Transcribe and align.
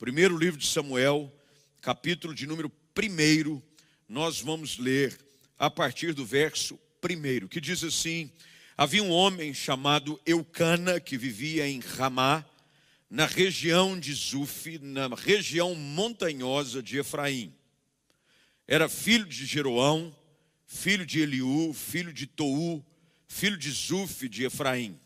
Primeiro 0.00 0.34
livro 0.34 0.58
de 0.58 0.66
Samuel, 0.66 1.30
capítulo 1.82 2.34
de 2.34 2.46
número 2.46 2.72
1, 2.98 3.60
nós 4.08 4.40
vamos 4.40 4.78
ler 4.78 5.14
a 5.58 5.68
partir 5.68 6.14
do 6.14 6.24
verso 6.24 6.80
1, 7.04 7.46
que 7.48 7.60
diz 7.60 7.84
assim: 7.84 8.32
Havia 8.78 9.02
um 9.02 9.10
homem 9.10 9.52
chamado 9.52 10.18
Eucana 10.24 10.98
que 10.98 11.18
vivia 11.18 11.68
em 11.68 11.80
Ramá, 11.80 12.42
na 13.10 13.26
região 13.26 14.00
de 14.00 14.14
Zuf, 14.14 14.78
na 14.78 15.06
região 15.08 15.74
montanhosa 15.74 16.82
de 16.82 16.96
Efraim. 16.96 17.54
Era 18.66 18.88
filho 18.88 19.26
de 19.26 19.44
Jeroão, 19.44 20.16
filho 20.66 21.04
de 21.04 21.20
Eliú, 21.20 21.74
filho 21.74 22.10
de 22.10 22.26
Tou, 22.26 22.82
filho 23.28 23.58
de 23.58 23.70
Zuf 23.70 24.30
de 24.30 24.46
Efraim. 24.46 24.98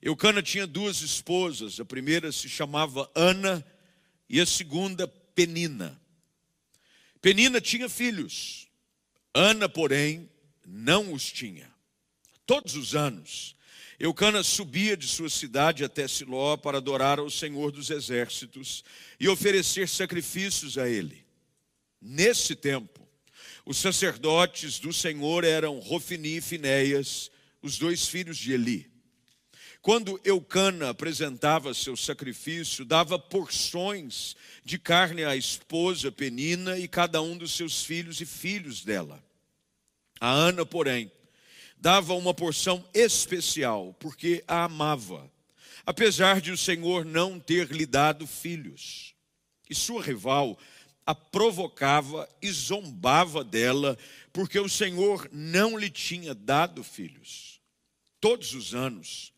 Eucana 0.00 0.40
tinha 0.44 0.64
duas 0.64 1.02
esposas, 1.02 1.80
a 1.80 1.84
primeira 1.84 2.30
se 2.30 2.48
chamava 2.48 3.10
Ana 3.12 3.66
e 4.28 4.40
a 4.40 4.46
segunda 4.46 5.06
Penina. 5.06 6.00
Penina 7.20 7.60
tinha 7.60 7.88
filhos, 7.88 8.68
Ana, 9.34 9.68
porém, 9.68 10.30
não 10.66 11.12
os 11.12 11.30
tinha. 11.30 11.70
Todos 12.46 12.74
os 12.76 12.94
anos, 12.94 13.56
Eucana 13.98 14.42
subia 14.42 14.96
de 14.96 15.06
sua 15.06 15.30
cidade 15.30 15.84
até 15.84 16.06
Siló 16.06 16.56
para 16.56 16.78
adorar 16.78 17.18
ao 17.18 17.30
Senhor 17.30 17.72
dos 17.72 17.90
Exércitos 17.90 18.84
e 19.18 19.28
oferecer 19.28 19.88
sacrifícios 19.88 20.76
a 20.76 20.88
ele. 20.88 21.24
Nesse 22.00 22.54
tempo, 22.54 23.06
os 23.64 23.78
sacerdotes 23.78 24.78
do 24.78 24.92
Senhor 24.92 25.44
eram 25.44 25.78
Rofini 25.78 26.36
e 26.36 26.40
Finéias, 26.40 27.30
os 27.62 27.78
dois 27.78 28.06
filhos 28.06 28.36
de 28.36 28.52
Eli. 28.52 28.95
Quando 29.86 30.20
Eucana 30.24 30.90
apresentava 30.90 31.72
seu 31.72 31.96
sacrifício, 31.96 32.84
dava 32.84 33.20
porções 33.20 34.34
de 34.64 34.80
carne 34.80 35.24
à 35.24 35.36
esposa 35.36 36.10
Penina 36.10 36.76
e 36.76 36.88
cada 36.88 37.22
um 37.22 37.38
dos 37.38 37.52
seus 37.52 37.84
filhos 37.84 38.20
e 38.20 38.26
filhos 38.26 38.82
dela. 38.82 39.22
A 40.20 40.28
Ana, 40.28 40.66
porém, 40.66 41.08
dava 41.78 42.14
uma 42.14 42.34
porção 42.34 42.84
especial, 42.92 43.94
porque 44.00 44.42
a 44.48 44.64
amava, 44.64 45.30
apesar 45.86 46.40
de 46.40 46.50
o 46.50 46.58
Senhor 46.58 47.04
não 47.04 47.38
ter 47.38 47.70
lhe 47.70 47.86
dado 47.86 48.26
filhos. 48.26 49.14
E 49.70 49.74
sua 49.76 50.02
rival 50.02 50.58
a 51.06 51.14
provocava 51.14 52.28
e 52.42 52.50
zombava 52.50 53.44
dela, 53.44 53.96
porque 54.32 54.58
o 54.58 54.68
Senhor 54.68 55.28
não 55.30 55.78
lhe 55.78 55.90
tinha 55.90 56.34
dado 56.34 56.82
filhos. 56.82 57.60
Todos 58.20 58.52
os 58.52 58.74
anos 58.74 59.35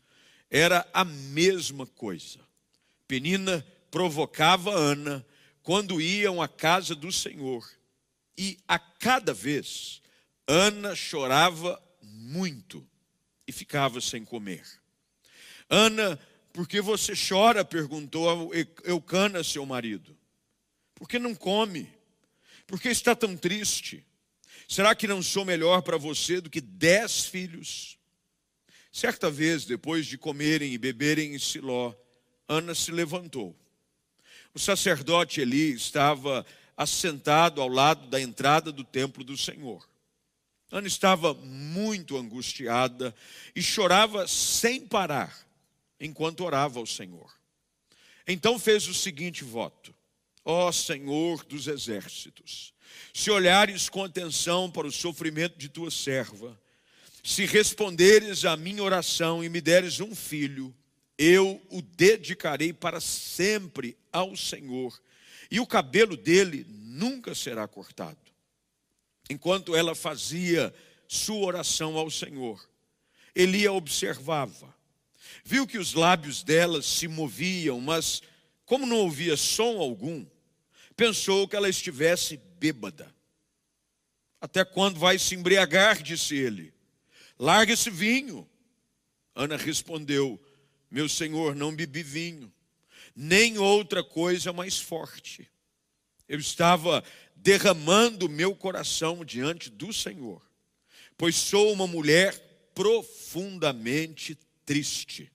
era 0.49 0.87
a 0.93 1.03
mesma 1.05 1.85
coisa. 1.85 2.39
Penina 3.07 3.65
provocava 3.91 4.71
Ana 4.71 5.25
quando 5.61 6.01
iam 6.01 6.41
à 6.41 6.47
casa 6.47 6.95
do 6.95 7.11
Senhor, 7.11 7.69
e 8.37 8.57
a 8.67 8.79
cada 8.79 9.33
vez 9.33 10.01
Ana 10.47 10.95
chorava 10.95 11.79
muito 12.01 12.87
e 13.47 13.51
ficava 13.51 14.01
sem 14.01 14.25
comer. 14.25 14.65
Ana, 15.69 16.19
por 16.51 16.67
que 16.67 16.81
você 16.81 17.13
chora? 17.15 17.63
perguntou 17.63 18.51
Eucana, 18.83 19.43
seu 19.43 19.65
marido. 19.65 20.17
Por 20.95 21.07
que 21.07 21.19
não 21.19 21.35
come? 21.35 21.87
Por 22.65 22.81
que 22.81 22.89
está 22.89 23.15
tão 23.15 23.37
triste? 23.37 24.03
Será 24.67 24.95
que 24.95 25.07
não 25.07 25.21
sou 25.21 25.45
melhor 25.45 25.81
para 25.81 25.97
você 25.97 26.41
do 26.41 26.49
que 26.49 26.61
dez 26.61 27.25
filhos? 27.25 27.98
Certa 28.91 29.29
vez, 29.29 29.65
depois 29.65 30.05
de 30.05 30.17
comerem 30.17 30.73
e 30.73 30.77
beberem 30.77 31.35
em 31.35 31.39
Siló, 31.39 31.93
Ana 32.47 32.73
se 32.73 32.91
levantou. 32.91 33.55
O 34.53 34.59
sacerdote 34.59 35.41
Eli 35.41 35.73
estava 35.73 36.45
assentado 36.75 37.61
ao 37.61 37.67
lado 37.67 38.07
da 38.07 38.19
entrada 38.19 38.71
do 38.71 38.83
templo 38.83 39.23
do 39.23 39.37
Senhor. 39.37 39.87
Ana 40.71 40.87
estava 40.87 41.33
muito 41.33 42.17
angustiada 42.17 43.13
e 43.55 43.61
chorava 43.61 44.27
sem 44.27 44.85
parar 44.85 45.47
enquanto 45.99 46.43
orava 46.43 46.79
ao 46.79 46.85
Senhor. 46.85 47.31
Então 48.27 48.57
fez 48.57 48.87
o 48.87 48.93
seguinte 48.93 49.43
voto: 49.43 49.93
Ó 50.45 50.71
Senhor 50.71 51.43
dos 51.45 51.67
exércitos, 51.67 52.73
se 53.13 53.29
olhares 53.29 53.89
com 53.89 54.03
atenção 54.03 54.69
para 54.69 54.87
o 54.87 54.91
sofrimento 54.91 55.57
de 55.57 55.69
tua 55.69 55.91
serva, 55.91 56.59
se 57.29 57.45
responderes 57.45 58.43
à 58.43 58.57
minha 58.57 58.81
oração 58.81 59.43
e 59.43 59.49
me 59.49 59.61
deres 59.61 59.99
um 59.99 60.15
filho, 60.15 60.75
eu 61.15 61.61
o 61.69 61.79
dedicarei 61.79 62.73
para 62.73 62.99
sempre 62.99 63.95
ao 64.11 64.35
Senhor, 64.35 64.99
e 65.51 65.59
o 65.59 65.67
cabelo 65.67 66.17
dele 66.17 66.65
nunca 66.67 67.35
será 67.35 67.67
cortado. 67.67 68.17
Enquanto 69.29 69.75
ela 69.75 69.93
fazia 69.93 70.73
sua 71.07 71.45
oração 71.45 71.99
ao 71.99 72.09
Senhor, 72.09 72.67
Eli 73.35 73.67
a 73.67 73.73
observava. 73.73 74.73
Viu 75.45 75.67
que 75.67 75.77
os 75.77 75.93
lábios 75.93 76.41
dela 76.41 76.81
se 76.81 77.07
moviam, 77.07 77.79
mas 77.79 78.23
como 78.65 78.87
não 78.87 78.97
ouvia 78.97 79.37
som 79.37 79.77
algum, 79.77 80.25
pensou 80.97 81.47
que 81.47 81.55
ela 81.55 81.69
estivesse 81.69 82.37
bêbada. 82.59 83.13
Até 84.41 84.65
quando 84.65 84.99
vai 84.99 85.19
se 85.19 85.35
embriagar? 85.35 86.01
disse 86.01 86.35
ele. 86.35 86.78
Larga 87.39 87.73
esse 87.73 87.89
vinho. 87.89 88.47
Ana 89.33 89.55
respondeu: 89.55 90.39
Meu 90.91 91.07
senhor, 91.07 91.55
não 91.55 91.73
bebi 91.73 92.03
vinho, 92.03 92.53
nem 93.15 93.57
outra 93.57 94.03
coisa 94.03 94.51
mais 94.51 94.77
forte. 94.77 95.49
Eu 96.27 96.39
estava 96.39 97.03
derramando 97.35 98.27
meu 98.27 98.55
coração 98.55 99.23
diante 99.23 99.69
do 99.69 99.93
Senhor, 99.93 100.41
pois 101.17 101.35
sou 101.35 101.71
uma 101.71 101.87
mulher 101.87 102.37
profundamente 102.75 104.37
triste. 104.65 105.31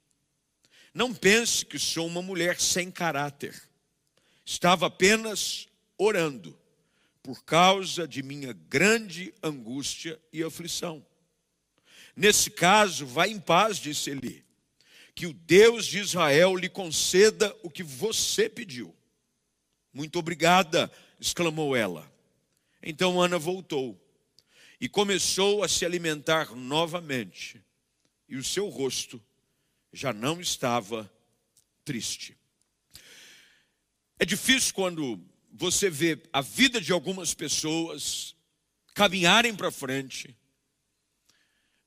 Não 0.93 1.13
pense 1.13 1.67
que 1.67 1.79
sou 1.79 2.07
uma 2.07 2.23
mulher 2.23 2.61
sem 2.61 2.91
caráter. 2.91 3.61
Estava 4.45 4.87
apenas 4.87 5.67
orando 5.99 6.57
por 7.23 7.43
causa 7.43 8.07
de 8.07 8.23
minha 8.23 8.53
grande 8.53 9.35
angústia 9.43 10.21
e 10.33 10.43
aflição. 10.43 11.05
Nesse 12.17 12.51
caso, 12.51 13.07
vá 13.07 13.27
em 13.27 13.41
paz, 13.41 13.79
disse 13.79 14.11
Eli, 14.11 14.45
que 15.15 15.27
o 15.27 15.33
Deus 15.33 15.87
de 15.87 15.99
Israel 15.99 16.57
lhe 16.57 16.69
conceda 16.69 17.55
o 17.63 17.71
que 17.71 17.83
você 17.83 18.49
pediu. 18.49 18.95
Muito 19.93 20.19
obrigada, 20.19 20.91
exclamou 21.21 21.75
ela. 21.75 22.11
Então 22.83 23.21
Ana 23.21 23.39
voltou 23.39 24.01
e 24.81 24.89
começou 24.89 25.63
a 25.63 25.69
se 25.69 25.85
alimentar 25.85 26.55
novamente, 26.55 27.63
e 28.29 28.37
o 28.37 28.45
seu 28.45 28.69
rosto 28.69 29.23
já 29.93 30.13
não 30.13 30.41
estava 30.41 31.11
triste. 31.85 32.37
É 34.19 34.25
difícil 34.25 34.75
quando 34.75 35.21
você 35.53 35.89
vê 35.89 36.21
a 36.33 36.41
vida 36.41 36.81
de 36.81 36.93
algumas 36.93 37.35
pessoas 37.35 38.35
caminharem 38.95 39.55
para 39.55 39.71
frente 39.71 40.37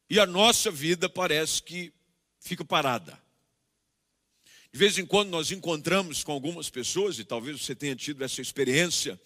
e 0.09 0.19
a 0.19 0.25
nossa 0.25 0.71
vida 0.71 1.09
parece 1.09 1.61
que 1.61 1.93
fica 2.39 2.63
parada. 2.63 3.19
De 4.71 4.79
vez 4.79 4.97
em 4.97 5.05
quando 5.05 5.29
nós 5.29 5.51
encontramos 5.51 6.23
com 6.23 6.31
algumas 6.31 6.69
pessoas, 6.69 7.17
e 7.17 7.23
talvez 7.23 7.61
você 7.61 7.73
tenha 7.73 7.95
tido 7.95 8.23
essa 8.23 8.41
experiência, 8.41 9.19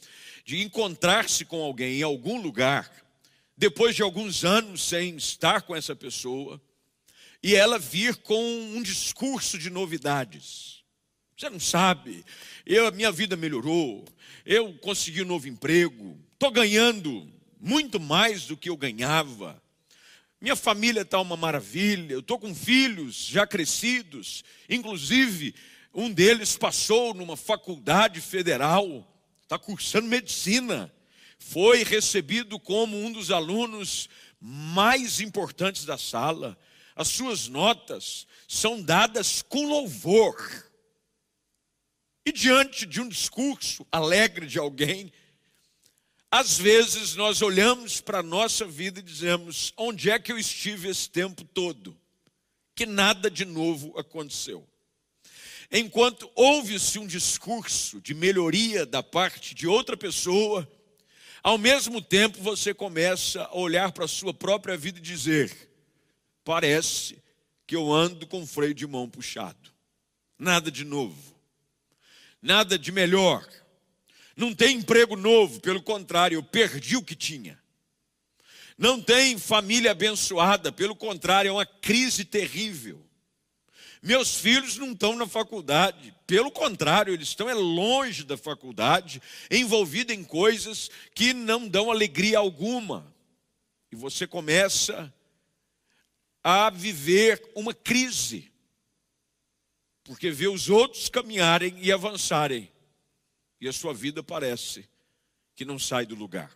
de 0.45 0.61
encontrar-se 0.61 1.45
com 1.45 1.61
alguém 1.61 1.99
em 1.99 2.03
algum 2.03 2.41
lugar, 2.41 2.91
depois 3.57 3.95
de 3.95 4.01
alguns 4.01 4.43
anos 4.43 4.81
sem 4.83 5.15
estar 5.15 5.63
com 5.63 5.75
essa 5.75 5.95
pessoa, 5.95 6.61
e 7.43 7.55
ela 7.55 7.77
vir 7.77 8.15
com 8.17 8.43
um 8.75 8.81
discurso 8.81 9.57
de 9.57 9.69
novidades. 9.69 10.83
Você 11.35 11.49
não 11.49 11.59
sabe, 11.59 12.23
eu, 12.65 12.85
a 12.85 12.91
minha 12.91 13.11
vida 13.11 13.35
melhorou, 13.35 14.05
eu 14.45 14.73
consegui 14.75 15.23
um 15.23 15.27
novo 15.27 15.47
emprego, 15.47 16.19
estou 16.33 16.51
ganhando 16.51 17.27
muito 17.59 17.99
mais 17.99 18.45
do 18.45 18.55
que 18.55 18.69
eu 18.69 18.77
ganhava. 18.77 19.61
Minha 20.41 20.55
família 20.55 21.01
está 21.03 21.21
uma 21.21 21.37
maravilha, 21.37 22.13
eu 22.13 22.19
estou 22.19 22.39
com 22.39 22.55
filhos 22.55 23.27
já 23.27 23.45
crescidos, 23.45 24.43
inclusive 24.67 25.53
um 25.93 26.11
deles 26.11 26.57
passou 26.57 27.13
numa 27.13 27.37
faculdade 27.37 28.19
federal, 28.19 29.07
está 29.43 29.59
cursando 29.59 30.07
medicina, 30.07 30.91
foi 31.37 31.83
recebido 31.83 32.59
como 32.59 32.97
um 32.97 33.11
dos 33.11 33.29
alunos 33.29 34.09
mais 34.39 35.19
importantes 35.19 35.85
da 35.85 35.95
sala. 35.95 36.57
As 36.95 37.09
suas 37.09 37.47
notas 37.47 38.25
são 38.47 38.81
dadas 38.81 39.43
com 39.43 39.67
louvor. 39.67 40.71
E 42.25 42.31
diante 42.31 42.87
de 42.87 42.99
um 42.99 43.07
discurso 43.07 43.85
alegre 43.91 44.47
de 44.47 44.57
alguém, 44.57 45.13
às 46.31 46.57
vezes 46.57 47.13
nós 47.15 47.41
olhamos 47.41 47.99
para 47.99 48.19
a 48.19 48.23
nossa 48.23 48.65
vida 48.65 49.01
e 49.01 49.03
dizemos: 49.03 49.73
onde 49.75 50.09
é 50.09 50.17
que 50.17 50.31
eu 50.31 50.37
estive 50.37 50.87
esse 50.87 51.09
tempo 51.09 51.43
todo? 51.43 51.95
Que 52.73 52.85
nada 52.85 53.29
de 53.29 53.43
novo 53.43 53.93
aconteceu. 53.99 54.65
enquanto 55.69 56.31
ouve-se 56.33 56.97
um 56.97 57.05
discurso 57.05 57.99
de 57.99 58.13
melhoria 58.13 58.85
da 58.85 59.03
parte 59.03 59.53
de 59.53 59.67
outra 59.67 59.97
pessoa, 59.97 60.67
ao 61.43 61.57
mesmo 61.57 62.01
tempo 62.01 62.41
você 62.41 62.73
começa 62.73 63.43
a 63.43 63.57
olhar 63.57 63.91
para 63.91 64.05
a 64.05 64.07
sua 64.07 64.33
própria 64.33 64.77
vida 64.77 64.99
e 64.99 65.01
dizer: 65.01 65.69
parece 66.45 67.21
que 67.67 67.75
eu 67.75 67.91
ando 67.91 68.25
com 68.25 68.47
freio 68.47 68.73
de 68.73 68.87
mão 68.87 69.09
puxado. 69.09 69.69
Nada 70.39 70.71
de 70.71 70.85
novo, 70.85 71.35
nada 72.41 72.79
de 72.79 72.89
melhor. 72.89 73.45
Não 74.41 74.55
tem 74.55 74.77
emprego 74.77 75.15
novo, 75.15 75.59
pelo 75.59 75.83
contrário, 75.83 76.35
eu 76.35 76.41
perdi 76.41 76.97
o 76.97 77.03
que 77.03 77.15
tinha. 77.15 77.61
Não 78.75 78.99
tem 78.99 79.37
família 79.37 79.91
abençoada, 79.91 80.71
pelo 80.71 80.95
contrário, 80.95 81.49
é 81.49 81.51
uma 81.51 81.65
crise 81.67 82.25
terrível. 82.25 83.05
Meus 84.01 84.39
filhos 84.39 84.77
não 84.77 84.93
estão 84.93 85.15
na 85.15 85.27
faculdade, 85.27 86.11
pelo 86.25 86.49
contrário, 86.49 87.13
eles 87.13 87.27
estão 87.27 87.47
é 87.47 87.53
longe 87.53 88.23
da 88.23 88.35
faculdade, 88.35 89.21
envolvidos 89.51 90.15
em 90.15 90.23
coisas 90.23 90.89
que 91.13 91.33
não 91.33 91.67
dão 91.67 91.91
alegria 91.91 92.39
alguma. 92.39 93.13
E 93.91 93.95
você 93.95 94.25
começa 94.25 95.13
a 96.43 96.71
viver 96.71 97.47
uma 97.53 97.75
crise, 97.75 98.51
porque 100.03 100.31
vê 100.31 100.47
os 100.47 100.67
outros 100.67 101.09
caminharem 101.09 101.77
e 101.79 101.91
avançarem, 101.91 102.70
e 103.61 103.69
a 103.69 103.73
sua 103.73 103.93
vida 103.93 104.23
parece 104.23 104.89
que 105.55 105.63
não 105.63 105.77
sai 105.77 106.05
do 106.05 106.15
lugar. 106.15 106.51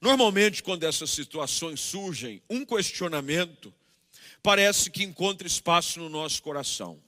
Normalmente, 0.00 0.62
quando 0.62 0.84
essas 0.84 1.10
situações 1.10 1.80
surgem, 1.80 2.40
um 2.48 2.64
questionamento 2.64 3.74
parece 4.40 4.88
que 4.90 5.02
encontra 5.02 5.46
espaço 5.46 5.98
no 5.98 6.08
nosso 6.08 6.40
coração. 6.40 7.02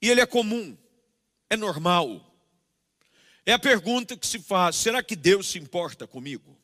E 0.00 0.08
ele 0.08 0.22
é 0.22 0.26
comum, 0.26 0.76
é 1.50 1.56
normal. 1.56 2.34
É 3.44 3.52
a 3.52 3.58
pergunta 3.58 4.16
que 4.16 4.26
se 4.26 4.38
faz: 4.38 4.76
será 4.76 5.02
que 5.02 5.14
Deus 5.14 5.48
se 5.48 5.58
importa 5.58 6.06
comigo? 6.06 6.58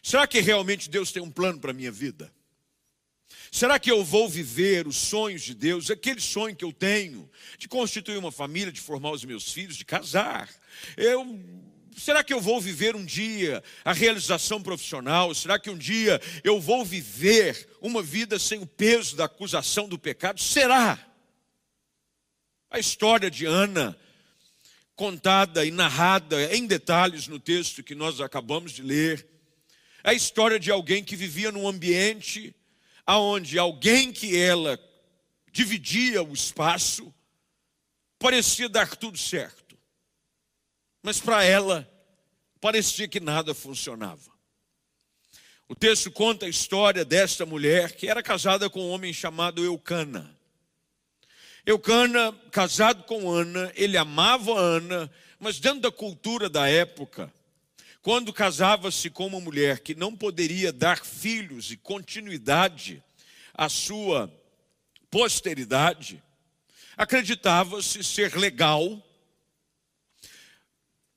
Será 0.00 0.26
que 0.26 0.40
realmente 0.40 0.88
Deus 0.88 1.10
tem 1.10 1.22
um 1.22 1.30
plano 1.30 1.58
para 1.58 1.72
a 1.72 1.74
minha 1.74 1.90
vida? 1.90 2.32
Será 3.54 3.78
que 3.78 3.90
eu 3.90 4.02
vou 4.02 4.30
viver 4.30 4.86
os 4.86 4.96
sonhos 4.96 5.42
de 5.42 5.54
Deus, 5.54 5.90
aquele 5.90 6.22
sonho 6.22 6.56
que 6.56 6.64
eu 6.64 6.72
tenho 6.72 7.30
de 7.58 7.68
constituir 7.68 8.16
uma 8.16 8.32
família, 8.32 8.72
de 8.72 8.80
formar 8.80 9.10
os 9.10 9.26
meus 9.26 9.52
filhos, 9.52 9.76
de 9.76 9.84
casar? 9.84 10.48
Eu 10.96 11.38
será 11.94 12.24
que 12.24 12.32
eu 12.32 12.40
vou 12.40 12.58
viver 12.62 12.96
um 12.96 13.04
dia 13.04 13.62
a 13.84 13.92
realização 13.92 14.62
profissional? 14.62 15.34
Será 15.34 15.58
que 15.58 15.68
um 15.68 15.76
dia 15.76 16.18
eu 16.42 16.58
vou 16.58 16.82
viver 16.82 17.68
uma 17.82 18.02
vida 18.02 18.38
sem 18.38 18.58
o 18.58 18.66
peso 18.66 19.16
da 19.16 19.26
acusação 19.26 19.86
do 19.86 19.98
pecado? 19.98 20.40
Será? 20.40 20.98
A 22.70 22.78
história 22.78 23.30
de 23.30 23.44
Ana, 23.44 23.94
contada 24.96 25.62
e 25.66 25.70
narrada 25.70 26.56
em 26.56 26.66
detalhes 26.66 27.28
no 27.28 27.38
texto 27.38 27.82
que 27.82 27.94
nós 27.94 28.18
acabamos 28.18 28.72
de 28.72 28.80
ler, 28.80 29.28
é 30.02 30.08
a 30.08 30.14
história 30.14 30.58
de 30.58 30.70
alguém 30.70 31.04
que 31.04 31.14
vivia 31.14 31.52
num 31.52 31.68
ambiente 31.68 32.54
aonde 33.06 33.58
alguém 33.58 34.12
que 34.12 34.36
ela 34.36 34.78
dividia 35.50 36.22
o 36.22 36.32
espaço 36.32 37.12
parecia 38.18 38.68
dar 38.68 38.96
tudo 38.96 39.18
certo 39.18 39.62
mas 41.02 41.20
para 41.20 41.42
ela 41.44 41.88
parecia 42.60 43.08
que 43.08 43.18
nada 43.18 43.52
funcionava. 43.52 44.30
O 45.68 45.74
texto 45.74 46.10
conta 46.10 46.46
a 46.46 46.48
história 46.48 47.04
desta 47.04 47.44
mulher 47.44 47.92
que 47.96 48.08
era 48.08 48.22
casada 48.22 48.70
com 48.70 48.80
um 48.80 48.90
homem 48.90 49.12
chamado 49.12 49.64
Eucana. 49.64 50.30
Eucana, 51.66 52.32
casado 52.50 53.04
com 53.04 53.30
Ana, 53.30 53.72
ele 53.74 53.96
amava 53.96 54.52
Ana, 54.58 55.10
mas 55.38 55.58
dentro 55.58 55.80
da 55.80 55.90
cultura 55.90 56.48
da 56.48 56.68
época, 56.68 57.32
quando 58.02 58.32
casava-se 58.32 59.08
com 59.08 59.28
uma 59.28 59.40
mulher 59.40 59.78
que 59.78 59.94
não 59.94 60.14
poderia 60.14 60.72
dar 60.72 61.04
filhos 61.04 61.70
e 61.70 61.76
continuidade 61.76 63.02
à 63.54 63.68
sua 63.68 64.28
posteridade, 65.08 66.20
acreditava-se 66.96 68.02
ser 68.02 68.36
legal 68.36 69.00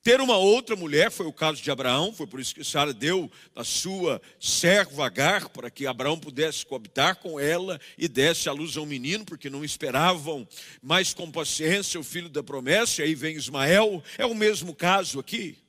ter 0.03 0.21
uma 0.21 0.37
outra 0.37 0.75
mulher, 0.75 1.09
foi 1.09 1.25
o 1.25 1.33
caso 1.33 1.59
de 1.63 1.71
Abraão, 1.71 2.13
foi 2.13 2.27
por 2.27 2.39
isso 2.39 2.53
que 2.53 2.63
Sara 2.63 2.93
deu 2.93 3.31
a 3.55 3.63
sua 3.63 4.21
serva 4.39 5.07
Agar, 5.07 5.49
para 5.49 5.71
que 5.71 5.87
Abraão 5.87 6.19
pudesse 6.19 6.63
coabitar 6.63 7.15
com 7.15 7.39
ela 7.39 7.81
e 7.97 8.07
desse 8.07 8.47
à 8.47 8.51
luz 8.51 8.77
a 8.77 8.81
um 8.81 8.85
menino, 8.85 9.25
porque 9.25 9.49
não 9.49 9.65
esperavam 9.65 10.47
mais 10.79 11.11
com 11.11 11.31
paciência 11.31 11.99
o 11.99 12.03
filho 12.03 12.29
da 12.29 12.43
promessa, 12.43 13.01
e 13.01 13.05
aí 13.05 13.15
vem 13.15 13.35
Ismael, 13.35 14.03
é 14.15 14.27
o 14.27 14.35
mesmo 14.35 14.75
caso 14.75 15.19
aqui. 15.19 15.64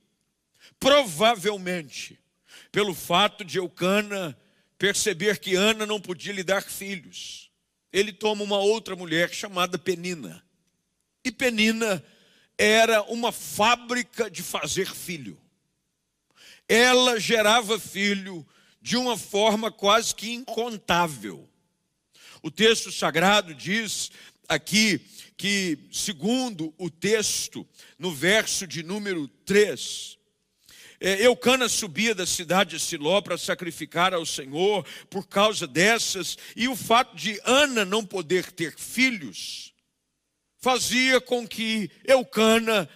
Provavelmente, 0.79 2.19
pelo 2.71 2.93
fato 2.93 3.43
de 3.43 3.57
Eucana 3.57 4.37
perceber 4.77 5.39
que 5.39 5.55
Ana 5.55 5.85
não 5.85 5.99
podia 5.99 6.33
lhe 6.33 6.43
dar 6.43 6.61
filhos, 6.61 7.49
ele 7.91 8.13
toma 8.13 8.43
uma 8.43 8.59
outra 8.59 8.95
mulher 8.95 9.33
chamada 9.33 9.77
Penina. 9.77 10.43
E 11.23 11.31
Penina 11.31 12.03
era 12.57 13.01
uma 13.03 13.31
fábrica 13.31 14.29
de 14.29 14.43
fazer 14.43 14.93
filho. 14.93 15.39
Ela 16.67 17.19
gerava 17.19 17.79
filho 17.79 18.45
de 18.81 18.97
uma 18.97 19.17
forma 19.17 19.71
quase 19.71 20.13
que 20.13 20.31
incontável. 20.31 21.49
O 22.41 22.51
texto 22.51 22.91
sagrado 22.91 23.53
diz 23.53 24.11
aqui 24.47 24.99
que, 25.35 25.77
segundo 25.91 26.73
o 26.77 26.89
texto, 26.89 27.67
no 27.97 28.11
verso 28.13 28.65
de 28.65 28.83
número 28.83 29.27
3, 29.45 30.16
é, 30.16 30.16
Eucana 30.99 31.69
subia 31.69 32.15
da 32.15 32.25
cidade 32.25 32.71
de 32.71 32.79
Siló 32.79 33.21
para 33.21 33.37
sacrificar 33.37 34.13
ao 34.13 34.25
Senhor 34.25 34.85
por 35.09 35.27
causa 35.27 35.67
dessas, 35.67 36.37
e 36.55 36.67
o 36.67 36.75
fato 36.75 37.15
de 37.15 37.39
Ana 37.43 37.85
não 37.85 38.03
poder 38.03 38.51
ter 38.51 38.75
filhos, 38.77 39.73
fazia 40.57 41.21
com 41.21 41.47
que 41.47 41.91
Eucana 42.03 42.89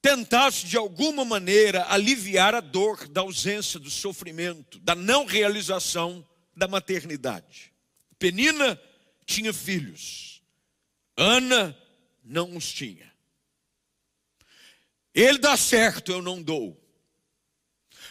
tentasse 0.00 0.64
de 0.64 0.76
alguma 0.76 1.24
maneira 1.24 1.86
aliviar 1.90 2.54
a 2.54 2.60
dor 2.60 3.08
da 3.08 3.20
ausência, 3.20 3.80
do 3.80 3.90
sofrimento, 3.90 4.78
da 4.78 4.94
não 4.94 5.26
realização 5.26 6.26
da 6.56 6.68
maternidade. 6.68 7.72
Penina 8.18 8.80
tinha 9.26 9.52
filhos, 9.52 10.40
Ana 11.16 11.76
não 12.24 12.56
os 12.56 12.72
tinha. 12.72 13.12
Ele 15.12 15.38
dá 15.38 15.56
certo, 15.56 16.12
eu 16.12 16.22
não 16.22 16.40
dou. 16.40 16.80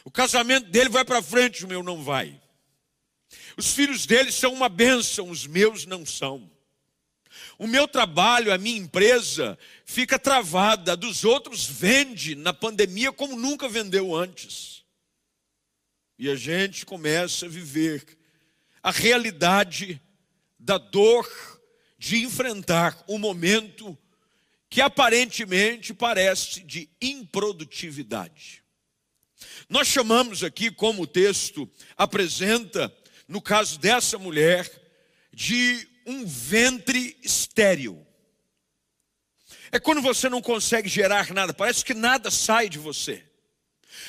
O 0.07 0.09
casamento 0.09 0.69
dele 0.69 0.87
vai 0.87 1.03
para 1.03 1.21
frente, 1.21 1.65
o 1.65 1.67
meu 1.67 1.83
não 1.83 2.01
vai. 2.01 2.39
Os 3.57 3.73
filhos 3.73 4.05
dele 4.05 4.31
são 4.31 4.53
uma 4.53 4.69
bênção, 4.69 5.29
os 5.29 5.45
meus 5.45 5.85
não 5.85 6.05
são. 6.05 6.49
O 7.59 7.67
meu 7.67 7.89
trabalho, 7.89 8.53
a 8.53 8.57
minha 8.57 8.77
empresa, 8.77 9.59
fica 9.83 10.17
travada, 10.17 10.95
dos 10.95 11.25
outros 11.25 11.65
vende 11.65 12.35
na 12.35 12.53
pandemia 12.53 13.11
como 13.11 13.35
nunca 13.35 13.67
vendeu 13.67 14.15
antes. 14.15 14.85
E 16.17 16.29
a 16.29 16.37
gente 16.37 16.85
começa 16.85 17.45
a 17.45 17.49
viver 17.49 18.17
a 18.81 18.91
realidade 18.91 20.01
da 20.57 20.77
dor 20.77 21.29
de 21.97 22.23
enfrentar 22.23 23.03
um 23.09 23.17
momento 23.17 23.97
que 24.69 24.79
aparentemente 24.79 25.93
parece 25.93 26.63
de 26.63 26.89
improdutividade. 27.01 28.65
Nós 29.69 29.87
chamamos 29.87 30.43
aqui, 30.43 30.71
como 30.71 31.03
o 31.03 31.07
texto 31.07 31.69
apresenta, 31.95 32.93
no 33.27 33.41
caso 33.41 33.79
dessa 33.79 34.17
mulher, 34.17 34.69
de 35.33 35.87
um 36.05 36.25
ventre 36.25 37.17
estéril. 37.21 38.05
É 39.71 39.79
quando 39.79 40.01
você 40.01 40.29
não 40.29 40.41
consegue 40.41 40.87
gerar 40.87 41.33
nada, 41.33 41.53
parece 41.53 41.83
que 41.83 41.93
nada 41.93 42.31
sai 42.31 42.69
de 42.69 42.79
você. 42.79 43.23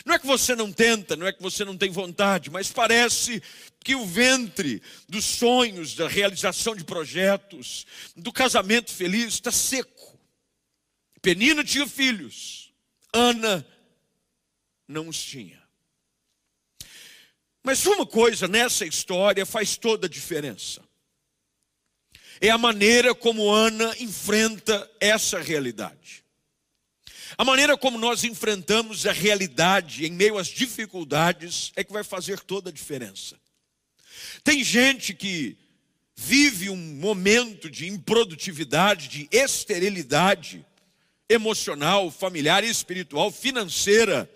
Não 0.05 0.15
é 0.15 0.19
que 0.19 0.27
você 0.27 0.55
não 0.55 0.73
tenta, 0.73 1.17
não 1.17 1.27
é 1.27 1.33
que 1.33 1.43
você 1.43 1.65
não 1.65 1.77
tem 1.77 1.91
vontade, 1.91 2.51
mas 2.51 2.71
parece 2.71 3.43
que 3.83 3.95
o 3.95 4.07
ventre 4.07 4.83
dos 5.09 5.25
sonhos, 5.25 5.95
da 5.95 6.09
realização 6.09 6.77
de 6.77 6.85
projetos, 6.85 7.87
do 8.15 8.33
casamento 8.33 8.93
feliz 8.93 9.35
está 9.35 9.51
seco. 9.51 10.19
Penina 11.21 11.65
tinha 11.65 11.87
filhos, 11.87 12.73
Ana 13.13 13.67
não 14.89 15.09
os 15.09 15.23
tinha. 15.23 15.63
Mas 17.63 17.85
uma 17.87 18.07
coisa 18.07 18.49
nessa 18.49 18.87
história 18.87 19.45
faz 19.45 19.77
toda 19.77 20.07
a 20.07 20.11
diferença 20.11 20.89
é 22.41 22.51
a 22.51 22.59
maneira 22.59 23.15
como 23.15 23.51
Ana 23.51 23.95
enfrenta 23.99 24.89
essa 25.01 25.41
realidade. 25.41 26.25
A 27.37 27.45
maneira 27.45 27.77
como 27.77 27.99
nós 27.99 28.25
enfrentamos 28.25 29.07
a 29.07 29.13
realidade 29.13 30.07
em 30.07 30.11
meio 30.11 30.39
às 30.39 30.49
dificuldades 30.49 31.73
é 31.77 31.85
que 31.85 31.93
vai 31.93 32.03
fazer 32.03 32.41
toda 32.41 32.71
a 32.71 32.73
diferença. 32.73 33.37
Tem 34.43 34.65
gente 34.65 35.15
que 35.15 35.57
vive 36.17 36.71
um 36.71 36.77
momento 36.77 37.71
de 37.71 37.87
improdutividade, 37.87 39.09
de 39.09 39.29
esterilidade 39.31 40.65
emocional, 41.29 42.11
familiar, 42.11 42.65
espiritual, 42.65 43.31
financeira, 43.31 44.29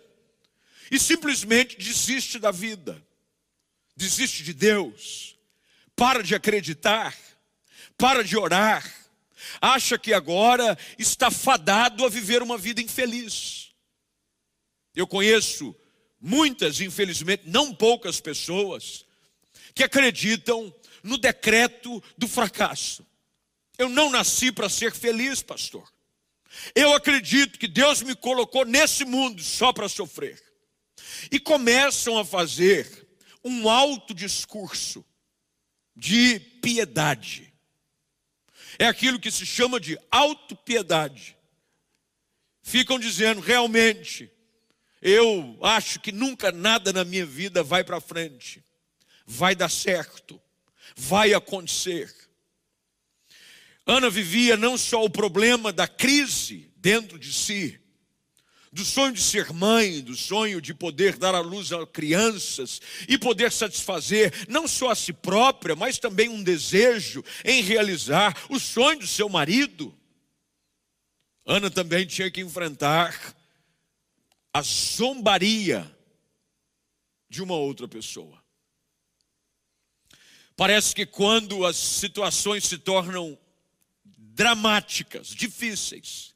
e 0.91 0.99
simplesmente 0.99 1.77
desiste 1.77 2.39
da 2.39 2.51
vida, 2.51 3.03
desiste 3.97 4.43
de 4.43 4.53
Deus, 4.53 5.37
para 5.95 6.23
de 6.23 6.35
acreditar, 6.35 7.17
para 7.97 8.25
de 8.25 8.37
orar, 8.37 8.85
acha 9.61 9.99
que 9.99 10.13
agora 10.13 10.77
está 10.99 11.31
fadado 11.31 12.05
a 12.05 12.09
viver 12.09 12.43
uma 12.43 12.59
vida 12.59 12.81
infeliz. 12.81 13.71
Eu 14.95 15.07
conheço 15.07 15.75
muitas, 16.21 16.81
infelizmente, 16.81 17.45
não 17.47 17.75
poucas 17.75 18.21
pessoas 18.21 19.05
que 19.75 19.83
acreditam 19.83 20.75
no 21.03 21.19
decreto 21.19 22.03
do 22.17 22.29
fracasso. 22.29 23.07
Eu 23.79 23.89
não 23.89 24.11
nasci 24.11 24.53
para 24.53 24.69
ser 24.69 24.93
feliz, 24.93 25.43
pastor. 25.43 25.91
Eu 26.75 26.93
acredito 26.93 27.59
que 27.59 27.67
Deus 27.67 28.03
me 28.03 28.15
colocou 28.15 28.65
nesse 28.65 29.05
mundo 29.05 29.43
só 29.43 29.73
para 29.73 29.89
sofrer. 29.89 30.41
E 31.31 31.39
começam 31.39 32.19
a 32.19 32.25
fazer 32.25 33.09
um 33.45 33.69
alto 33.69 34.15
discurso 34.15 35.05
de 35.95 36.39
piedade. 36.39 37.53
É 38.79 38.87
aquilo 38.87 39.21
que 39.21 39.31
se 39.31 39.45
chama 39.45 39.79
de 39.79 39.99
autopiedade. 40.11 41.37
Ficam 42.63 42.99
dizendo, 42.99 43.41
realmente, 43.41 44.31
eu 45.01 45.59
acho 45.63 46.01
que 46.01 46.13
nunca 46.13 46.53
nada 46.53 46.93
na 46.93 47.05
minha 47.05 47.27
vida 47.27 47.63
vai 47.63 47.83
para 47.83 48.01
frente, 48.01 48.65
vai 49.27 49.55
dar 49.55 49.69
certo, 49.69 50.41
vai 50.97 51.35
acontecer. 51.35 52.15
Ana 53.85 54.09
vivia 54.09 54.57
não 54.57 54.79
só 54.79 55.05
o 55.05 55.11
problema 55.11 55.73
da 55.73 55.89
crise 55.89 56.73
dentro 56.77 57.19
de 57.19 57.33
si, 57.33 57.82
do 58.73 58.85
sonho 58.85 59.13
de 59.13 59.21
ser 59.21 59.53
mãe, 59.53 60.01
do 60.01 60.17
sonho 60.17 60.61
de 60.61 60.73
poder 60.73 61.19
dar 61.19 61.35
à 61.35 61.41
luz 61.41 61.73
a 61.73 61.87
crianças 61.87 62.81
e 63.07 63.19
poder 63.19 63.53
satisfazer 63.53 64.33
não 64.49 64.67
só 64.67 64.91
a 64.91 64.95
si 64.95 65.13
própria, 65.13 65.77
mas 65.77 65.99
também 65.99 66.31
um 66.31 66.43
desejo 66.43 67.23
em 67.45 67.63
realizar 67.63 68.35
o 68.49 68.59
sonho 68.59 69.01
do 69.01 69.07
seu 69.07 69.29
marido. 69.29 69.95
Ana 71.45 71.71
também 71.71 72.07
tinha 72.07 72.31
que 72.31 72.41
enfrentar 72.41 73.37
a 74.55 74.63
zombaria 74.63 75.91
de 77.29 77.43
uma 77.43 77.57
outra 77.57 77.87
pessoa. 77.87 78.43
Parece 80.57 80.95
que 80.95 81.05
quando 81.05 81.67
as 81.67 81.77
situações 81.77 82.65
se 82.65 82.79
tornam 82.79 83.39
dramáticas, 84.05 85.29
difíceis, 85.29 86.32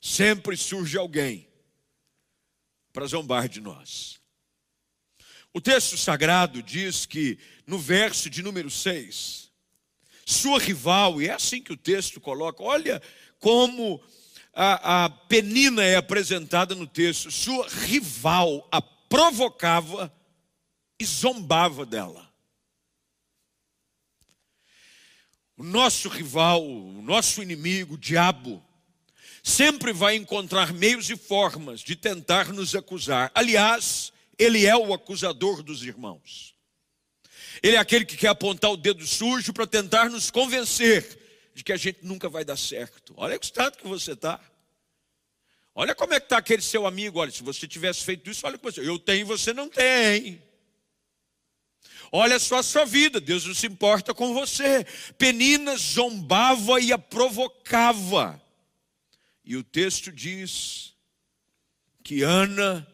sempre 0.00 0.56
surge 0.56 0.96
alguém 0.96 1.48
para 2.92 3.06
zombar 3.06 3.48
de 3.48 3.60
nós. 3.60 4.20
O 5.52 5.60
texto 5.60 5.96
sagrado 5.96 6.62
diz 6.62 7.06
que, 7.06 7.38
no 7.66 7.78
verso 7.78 8.28
de 8.28 8.42
número 8.42 8.70
6, 8.70 9.50
sua 10.26 10.58
rival, 10.58 11.20
e 11.22 11.28
é 11.28 11.32
assim 11.32 11.62
que 11.62 11.72
o 11.72 11.76
texto 11.76 12.20
coloca, 12.20 12.62
olha 12.62 13.02
como 13.40 14.02
a, 14.52 15.04
a 15.04 15.10
Penina 15.10 15.82
é 15.82 15.96
apresentada 15.96 16.74
no 16.74 16.86
texto, 16.86 17.30
sua 17.30 17.68
rival 17.68 18.68
a 18.70 18.82
provocava 18.82 20.12
e 20.98 21.04
zombava 21.04 21.86
dela. 21.86 22.28
O 25.56 25.64
nosso 25.64 26.08
rival, 26.08 26.64
o 26.64 27.02
nosso 27.02 27.42
inimigo, 27.42 27.94
o 27.94 27.98
diabo, 27.98 28.64
sempre 29.48 29.92
vai 29.92 30.14
encontrar 30.14 30.72
meios 30.72 31.08
e 31.08 31.16
formas 31.16 31.80
de 31.80 31.96
tentar 31.96 32.52
nos 32.52 32.74
acusar. 32.74 33.32
Aliás, 33.34 34.12
ele 34.38 34.66
é 34.66 34.76
o 34.76 34.92
acusador 34.92 35.62
dos 35.62 35.82
irmãos. 35.82 36.54
Ele 37.62 37.76
é 37.76 37.78
aquele 37.78 38.04
que 38.04 38.16
quer 38.16 38.28
apontar 38.28 38.70
o 38.70 38.76
dedo 38.76 39.04
sujo 39.06 39.52
para 39.52 39.66
tentar 39.66 40.10
nos 40.10 40.30
convencer 40.30 41.18
de 41.54 41.64
que 41.64 41.72
a 41.72 41.76
gente 41.76 42.00
nunca 42.02 42.28
vai 42.28 42.44
dar 42.44 42.56
certo. 42.56 43.14
Olha 43.16 43.36
o 43.36 43.40
estado 43.42 43.78
que 43.78 43.88
você 43.88 44.12
está. 44.12 44.38
Olha 45.74 45.94
como 45.94 46.12
é 46.12 46.20
que 46.20 46.26
está 46.26 46.38
aquele 46.38 46.62
seu 46.62 46.86
amigo. 46.86 47.18
Olha, 47.18 47.30
se 47.30 47.42
você 47.42 47.66
tivesse 47.66 48.04
feito 48.04 48.30
isso, 48.30 48.46
olha 48.46 48.58
como 48.58 48.70
você. 48.70 48.86
Eu 48.86 48.98
tenho 48.98 49.26
você 49.26 49.52
não 49.52 49.68
tem. 49.68 50.42
Olha 52.12 52.38
só 52.38 52.58
a 52.58 52.62
sua 52.62 52.84
vida, 52.84 53.20
Deus 53.20 53.44
não 53.44 53.54
se 53.54 53.66
importa 53.66 54.12
com 54.14 54.34
você. 54.34 54.84
Penina 55.16 55.76
zombava 55.76 56.80
e 56.80 56.92
a 56.92 56.98
provocava. 56.98 58.40
E 59.48 59.56
o 59.56 59.64
texto 59.64 60.12
diz 60.12 60.94
que 62.04 62.22
Ana 62.22 62.86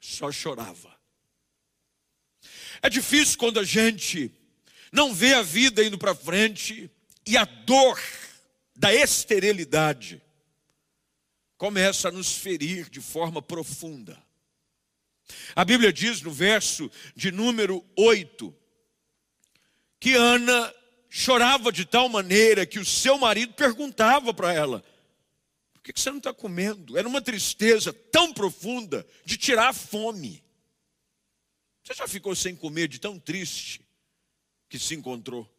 só 0.00 0.32
chorava. 0.32 0.98
É 2.80 2.88
difícil 2.88 3.36
quando 3.36 3.60
a 3.60 3.62
gente 3.62 4.34
não 4.90 5.12
vê 5.12 5.34
a 5.34 5.42
vida 5.42 5.84
indo 5.84 5.98
para 5.98 6.14
frente 6.14 6.90
e 7.26 7.36
a 7.36 7.44
dor 7.44 8.00
da 8.74 8.94
esterilidade 8.94 10.22
começa 11.58 12.08
a 12.08 12.12
nos 12.12 12.32
ferir 12.32 12.88
de 12.88 13.02
forma 13.02 13.42
profunda. 13.42 14.18
A 15.54 15.66
Bíblia 15.66 15.92
diz 15.92 16.22
no 16.22 16.30
verso 16.30 16.90
de 17.14 17.30
número 17.30 17.84
8 17.94 18.56
que 20.00 20.14
Ana 20.14 20.74
chorava 21.10 21.70
de 21.70 21.84
tal 21.84 22.08
maneira 22.08 22.64
que 22.64 22.78
o 22.78 22.86
seu 22.86 23.18
marido 23.18 23.52
perguntava 23.52 24.32
para 24.32 24.50
ela: 24.50 24.82
por 25.82 25.92
que 25.92 26.00
você 26.00 26.10
não 26.10 26.18
está 26.18 26.32
comendo? 26.32 26.96
Era 26.96 27.08
uma 27.08 27.20
tristeza 27.20 27.92
tão 27.92 28.32
profunda 28.32 29.04
de 29.24 29.36
tirar 29.36 29.70
a 29.70 29.72
fome. 29.72 30.40
Você 31.82 31.94
já 31.94 32.06
ficou 32.06 32.36
sem 32.36 32.54
comer 32.54 32.86
de 32.86 33.00
tão 33.00 33.18
triste 33.18 33.80
que 34.68 34.78
se 34.78 34.94
encontrou? 34.94 35.50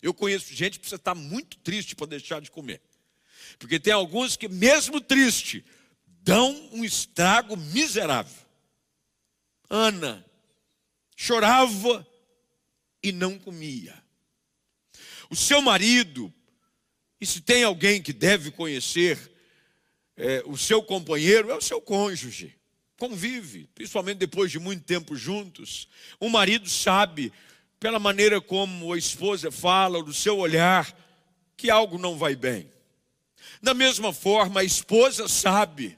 Eu 0.00 0.14
conheço 0.14 0.54
gente 0.54 0.74
que 0.74 0.78
precisa 0.80 1.00
estar 1.00 1.16
muito 1.16 1.56
triste 1.58 1.96
para 1.96 2.06
deixar 2.06 2.40
de 2.40 2.48
comer. 2.48 2.80
Porque 3.58 3.80
tem 3.80 3.92
alguns 3.92 4.36
que, 4.36 4.48
mesmo 4.48 5.00
triste, 5.00 5.64
dão 6.06 6.52
um 6.72 6.84
estrago 6.84 7.56
miserável. 7.56 8.46
Ana 9.68 10.24
chorava 11.16 12.06
e 13.02 13.10
não 13.10 13.36
comia. 13.36 14.00
O 15.28 15.34
seu 15.34 15.60
marido, 15.60 16.32
e 17.20 17.26
se 17.26 17.40
tem 17.40 17.64
alguém 17.64 18.00
que 18.00 18.12
deve 18.12 18.50
conhecer 18.50 19.18
é, 20.16 20.42
o 20.46 20.56
seu 20.56 20.82
companheiro, 20.82 21.50
é 21.50 21.54
o 21.54 21.60
seu 21.60 21.80
cônjuge. 21.80 22.54
Convive, 22.96 23.68
principalmente 23.74 24.18
depois 24.18 24.50
de 24.50 24.58
muito 24.58 24.84
tempo 24.84 25.16
juntos. 25.16 25.88
O 26.18 26.28
marido 26.28 26.68
sabe 26.68 27.32
pela 27.78 27.98
maneira 27.98 28.40
como 28.40 28.92
a 28.92 28.98
esposa 28.98 29.50
fala, 29.52 30.02
do 30.02 30.12
seu 30.12 30.38
olhar, 30.38 30.92
que 31.56 31.70
algo 31.70 31.98
não 31.98 32.18
vai 32.18 32.34
bem. 32.34 32.70
Da 33.62 33.74
mesma 33.74 34.12
forma, 34.12 34.60
a 34.60 34.64
esposa 34.64 35.28
sabe, 35.28 35.96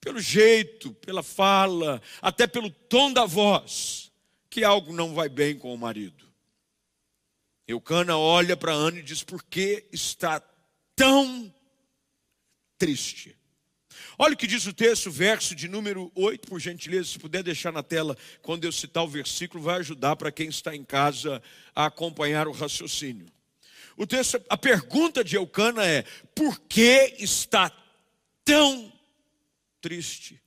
pelo 0.00 0.20
jeito, 0.20 0.92
pela 0.94 1.22
fala, 1.22 2.00
até 2.22 2.46
pelo 2.46 2.70
tom 2.70 3.12
da 3.12 3.24
voz, 3.24 4.12
que 4.48 4.62
algo 4.64 4.92
não 4.92 5.14
vai 5.14 5.28
bem 5.28 5.58
com 5.58 5.74
o 5.74 5.78
marido. 5.78 6.27
Eucana 7.68 8.16
olha 8.16 8.56
para 8.56 8.72
Ana 8.72 8.98
e 8.98 9.02
diz: 9.02 9.22
Por 9.22 9.44
que 9.44 9.86
está 9.92 10.40
tão 10.96 11.54
triste? 12.78 13.36
Olha 14.18 14.34
o 14.34 14.36
que 14.36 14.46
diz 14.46 14.66
o 14.66 14.72
texto, 14.72 15.10
verso 15.10 15.54
de 15.54 15.68
número 15.68 16.10
8, 16.14 16.48
por 16.48 16.58
gentileza, 16.58 17.10
se 17.10 17.18
puder 17.18 17.42
deixar 17.42 17.70
na 17.70 17.82
tela, 17.82 18.16
quando 18.42 18.64
eu 18.64 18.72
citar 18.72 19.04
o 19.04 19.08
versículo, 19.08 19.62
vai 19.62 19.78
ajudar 19.78 20.16
para 20.16 20.32
quem 20.32 20.48
está 20.48 20.74
em 20.74 20.82
casa 20.82 21.42
a 21.74 21.86
acompanhar 21.86 22.48
o 22.48 22.52
raciocínio. 22.52 23.30
O 23.96 24.06
texto, 24.06 24.42
a 24.48 24.56
pergunta 24.56 25.22
de 25.22 25.36
Eucana 25.36 25.84
é: 25.84 26.02
por 26.34 26.58
que 26.60 27.16
está 27.18 27.70
tão 28.44 28.90
triste? 29.80 30.40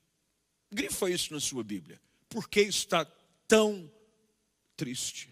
Grifa 0.71 1.09
isso 1.09 1.33
na 1.33 1.39
sua 1.39 1.63
Bíblia. 1.63 2.01
Por 2.27 2.49
que 2.49 2.61
está 2.61 3.05
tão 3.47 3.89
triste? 4.75 5.30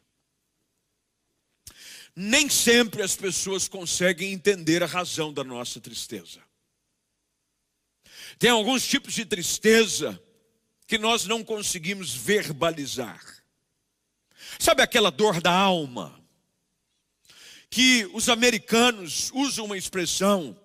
Nem 2.21 2.49
sempre 2.49 3.01
as 3.01 3.15
pessoas 3.15 3.69
conseguem 3.69 4.33
entender 4.33 4.83
a 4.83 4.85
razão 4.85 5.31
da 5.31 5.41
nossa 5.41 5.79
tristeza. 5.79 6.41
Tem 8.37 8.49
alguns 8.49 8.85
tipos 8.85 9.13
de 9.13 9.23
tristeza 9.23 10.21
que 10.85 10.97
nós 10.97 11.23
não 11.23 11.45
conseguimos 11.45 12.13
verbalizar. 12.13 13.23
Sabe 14.59 14.81
aquela 14.81 15.09
dor 15.09 15.39
da 15.39 15.53
alma? 15.53 16.21
Que 17.69 18.05
os 18.13 18.27
americanos 18.27 19.31
usam 19.33 19.63
uma 19.63 19.77
expressão 19.77 20.59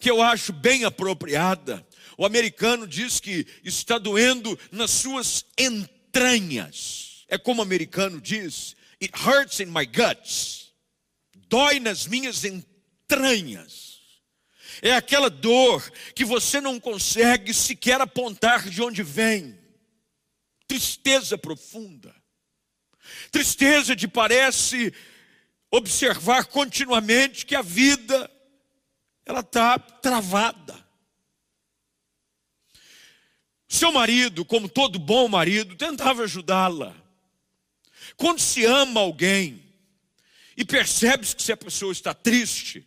que 0.00 0.10
eu 0.10 0.20
acho 0.20 0.52
bem 0.52 0.84
apropriada. 0.84 1.86
O 2.18 2.26
americano 2.26 2.84
diz 2.84 3.20
que 3.20 3.46
está 3.62 3.96
doendo 3.96 4.58
nas 4.72 4.90
suas 4.90 5.46
entranhas. 5.56 7.24
É 7.28 7.38
como 7.38 7.60
o 7.60 7.64
americano 7.64 8.20
diz, 8.20 8.74
It 9.00 9.12
hurts 9.16 9.60
in 9.60 9.66
my 9.66 9.86
guts. 9.86 10.65
Dói 11.48 11.80
nas 11.80 12.06
minhas 12.06 12.44
entranhas. 12.44 14.00
É 14.82 14.94
aquela 14.94 15.30
dor 15.30 15.90
que 16.14 16.24
você 16.24 16.60
não 16.60 16.78
consegue 16.78 17.54
sequer 17.54 18.00
apontar 18.00 18.68
de 18.68 18.82
onde 18.82 19.02
vem. 19.02 19.58
Tristeza 20.66 21.38
profunda. 21.38 22.14
Tristeza 23.30 23.94
de 23.94 24.08
parece 24.08 24.92
observar 25.70 26.46
continuamente 26.46 27.46
que 27.46 27.54
a 27.54 27.62
vida 27.62 28.30
ela 29.24 29.40
está 29.40 29.78
travada. 29.78 30.86
Seu 33.68 33.90
marido, 33.92 34.44
como 34.44 34.68
todo 34.68 34.98
bom 34.98 35.26
marido, 35.28 35.74
tentava 35.74 36.22
ajudá-la. 36.22 36.94
Quando 38.16 38.40
se 38.40 38.64
ama 38.64 39.00
alguém 39.00 39.65
e 40.56 40.64
percebe 40.64 41.26
que 41.26 41.42
se 41.42 41.52
a 41.52 41.56
pessoa 41.56 41.92
está 41.92 42.14
triste, 42.14 42.86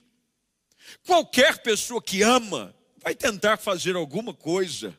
qualquer 1.05 1.61
pessoa 1.61 2.01
que 2.01 2.21
ama 2.21 2.75
vai 3.01 3.13
tentar 3.13 3.57
fazer 3.57 3.95
alguma 3.95 4.33
coisa 4.33 4.97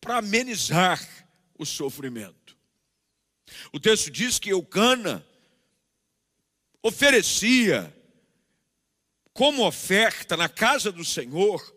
para 0.00 0.18
amenizar 0.18 1.00
o 1.58 1.64
sofrimento. 1.64 2.56
O 3.72 3.78
texto 3.78 4.10
diz 4.10 4.38
que 4.38 4.50
Eucana 4.50 5.24
oferecia 6.82 7.94
como 9.32 9.66
oferta 9.66 10.36
na 10.36 10.48
casa 10.48 10.90
do 10.90 11.04
Senhor 11.04 11.76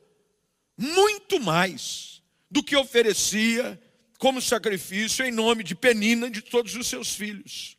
muito 0.78 1.40
mais 1.40 2.22
do 2.50 2.64
que 2.64 2.76
oferecia 2.76 3.80
como 4.18 4.42
sacrifício 4.42 5.26
em 5.26 5.32
nome 5.32 5.64
de 5.64 5.76
Penina 5.76 6.28
e 6.28 6.32
de 6.32 6.42
todos 6.42 6.76
os 6.76 6.88
seus 6.88 7.14
filhos. 7.14 7.78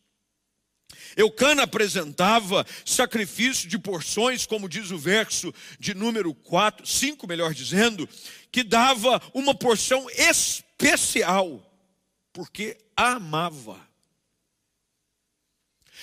Eucana 1.16 1.62
apresentava 1.62 2.66
sacrifício 2.84 3.68
de 3.68 3.78
porções, 3.78 4.46
como 4.46 4.68
diz 4.68 4.90
o 4.90 4.98
verso 4.98 5.52
de 5.78 5.94
número 5.94 6.34
4, 6.34 6.86
5, 6.86 7.26
melhor 7.26 7.54
dizendo, 7.54 8.08
que 8.50 8.62
dava 8.62 9.20
uma 9.32 9.54
porção 9.54 10.06
especial, 10.10 11.62
porque 12.32 12.76
amava. 12.96 13.80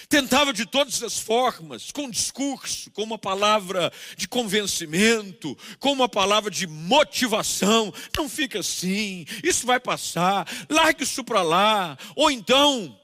Tentava 0.09 0.51
de 0.51 0.65
todas 0.65 1.01
as 1.03 1.19
formas, 1.19 1.91
com 1.91 2.09
discurso, 2.09 2.91
com 2.91 3.03
uma 3.03 3.17
palavra 3.17 3.91
de 4.17 4.27
convencimento, 4.27 5.57
com 5.79 5.91
uma 5.91 6.09
palavra 6.09 6.49
de 6.49 6.67
motivação. 6.67 7.93
Não 8.17 8.27
fica 8.27 8.59
assim, 8.59 9.25
isso 9.43 9.65
vai 9.65 9.79
passar, 9.79 10.47
largue 10.69 11.03
isso 11.03 11.23
para 11.23 11.41
lá. 11.41 11.97
Ou 12.15 12.29
então, 12.29 12.99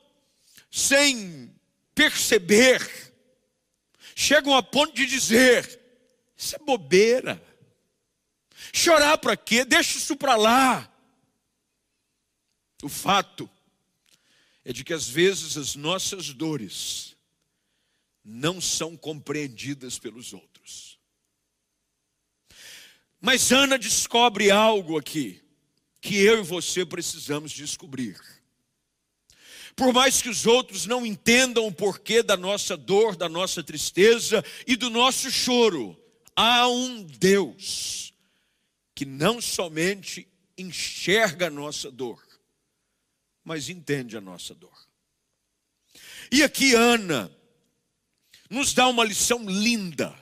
sem 0.72 1.57
perceber, 1.98 3.12
chegam 4.16 4.56
a 4.56 4.62
ponto 4.62 4.94
de 4.94 5.08
dizer: 5.08 5.80
Isso 6.38 6.56
é 6.56 6.60
bobeira. 6.60 7.44
Chorar 8.72 9.18
para 9.18 9.36
quê? 9.36 9.66
Deixa 9.66 9.98
isso 9.98 10.16
para 10.16 10.36
lá. 10.36 10.94
O 12.84 12.88
fato 12.88 13.50
é 14.64 14.72
de 14.72 14.84
que 14.84 14.94
às 14.94 15.10
vezes 15.10 15.58
as 15.58 15.76
nossas 15.76 16.32
dores 16.32 17.16
não 18.24 18.62
são 18.62 18.96
compreendidas 18.96 19.98
pelos 19.98 20.34
outros. 20.34 21.00
Mas 23.20 23.52
Ana 23.52 23.80
descobre 23.80 24.52
algo 24.52 25.00
aqui 25.00 25.42
que 26.00 26.18
eu 26.18 26.42
e 26.42 26.44
você 26.44 26.86
precisamos 26.86 27.52
descobrir. 27.52 28.20
Por 29.78 29.94
mais 29.94 30.24
que 30.24 30.28
os 30.28 30.48
outros 30.48 30.88
não 30.88 31.06
entendam 31.06 31.68
o 31.68 31.72
porquê 31.72 32.24
da 32.24 32.36
nossa 32.36 32.76
dor, 32.76 33.16
da 33.16 33.30
nossa 33.30 33.64
tristeza 33.64 34.44
e 34.66 34.76
do 34.76 34.90
nosso 34.90 35.30
choro, 35.30 35.96
há 36.36 36.68
um 36.68 37.04
Deus 37.04 38.12
que 38.96 39.06
não 39.06 39.40
somente 39.40 40.28
enxerga 40.58 41.46
a 41.46 41.52
nossa 41.52 41.92
dor, 41.92 42.20
mas 43.44 43.70
entende 43.70 44.18
a 44.18 44.22
nossa 44.22 44.56
dor. 44.56 44.76
E 46.32 46.42
aqui 46.42 46.74
Ana 46.74 47.32
nos 48.50 48.74
dá 48.74 48.88
uma 48.88 49.04
lição 49.04 49.48
linda 49.48 50.18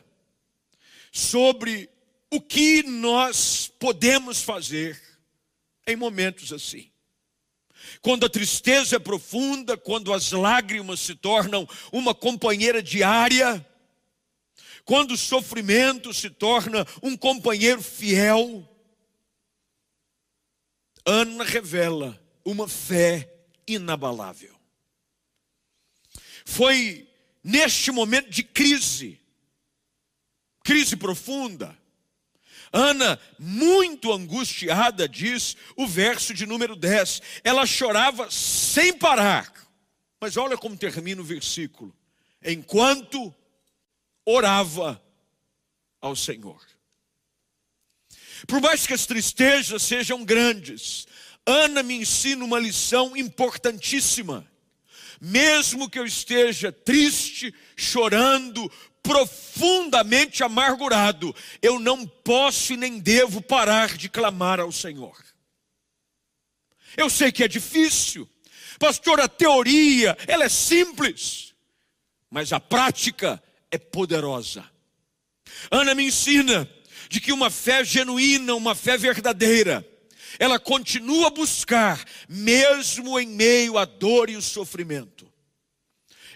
sobre 1.13 1.89
o 2.29 2.41
que 2.41 2.83
nós 2.83 3.71
podemos 3.79 4.41
fazer 4.41 5.01
em 5.87 5.95
momentos 5.95 6.51
assim. 6.51 6.91
Quando 8.05 8.23
a 8.27 8.29
tristeza 8.29 8.97
é 8.97 8.99
profunda, 8.99 9.75
quando 9.75 10.13
as 10.13 10.31
lágrimas 10.31 10.99
se 10.99 11.15
tornam 11.15 11.67
uma 11.91 12.13
companheira 12.13 12.79
diária, 12.79 13.67
quando 14.83 15.15
o 15.15 15.17
sofrimento 15.17 16.13
se 16.13 16.29
torna 16.29 16.85
um 17.01 17.17
companheiro 17.17 17.81
fiel, 17.81 18.63
Ana 21.03 21.43
revela 21.43 22.23
uma 22.45 22.67
fé 22.67 23.27
inabalável. 23.65 24.55
Foi 26.45 27.09
neste 27.43 27.89
momento 27.89 28.29
de 28.29 28.43
crise, 28.43 29.19
crise 30.63 30.95
profunda. 30.95 31.75
Ana, 32.71 33.19
muito 33.37 34.11
angustiada, 34.11 35.07
diz 35.07 35.55
o 35.75 35.87
verso 35.87 36.33
de 36.33 36.45
número 36.45 36.75
10. 36.75 37.21
Ela 37.43 37.65
chorava 37.65 38.29
sem 38.29 38.93
parar. 38.93 39.51
Mas 40.19 40.37
olha 40.37 40.57
como 40.57 40.77
termina 40.77 41.21
o 41.21 41.25
versículo. 41.25 41.95
Enquanto 42.43 43.33
orava 44.25 45.01
ao 46.01 46.15
Senhor. 46.15 46.61
Por 48.47 48.61
mais 48.61 48.85
que 48.85 48.93
as 48.93 49.05
tristezas 49.05 49.83
sejam 49.83 50.23
grandes, 50.23 51.07
Ana 51.45 51.83
me 51.83 51.95
ensina 51.95 52.43
uma 52.43 52.59
lição 52.59 53.15
importantíssima. 53.15 54.45
Mesmo 55.21 55.89
que 55.89 55.97
eu 55.97 56.05
esteja 56.05 56.71
triste, 56.71 57.53
chorando, 57.75 58.69
profundamente 59.05 60.43
amargurado, 60.43 61.33
eu 61.61 61.79
não 61.79 62.05
posso 62.07 62.73
e 62.73 62.77
nem 62.77 62.99
devo 62.99 63.41
parar 63.41 63.95
de 63.95 64.09
clamar 64.09 64.59
ao 64.59 64.71
Senhor. 64.71 65.15
Eu 66.97 67.09
sei 67.09 67.31
que 67.31 67.43
é 67.43 67.47
difícil, 67.47 68.27
pastor, 68.79 69.19
a 69.19 69.27
teoria, 69.27 70.17
ela 70.27 70.45
é 70.45 70.49
simples, 70.49 71.53
mas 72.29 72.51
a 72.51 72.59
prática 72.59 73.41
é 73.69 73.77
poderosa. 73.77 74.65
Ana 75.69 75.93
me 75.93 76.05
ensina 76.05 76.69
de 77.07 77.19
que 77.19 77.31
uma 77.31 77.51
fé 77.51 77.83
genuína, 77.83 78.55
uma 78.55 78.73
fé 78.73 78.97
verdadeira, 78.97 79.87
ela 80.39 80.59
continua 80.59 81.27
a 81.27 81.31
buscar, 81.31 82.03
mesmo 82.27 83.19
em 83.19 83.27
meio 83.27 83.77
à 83.77 83.85
dor 83.85 84.29
e 84.29 84.35
o 84.35 84.41
sofrimento. 84.41 85.24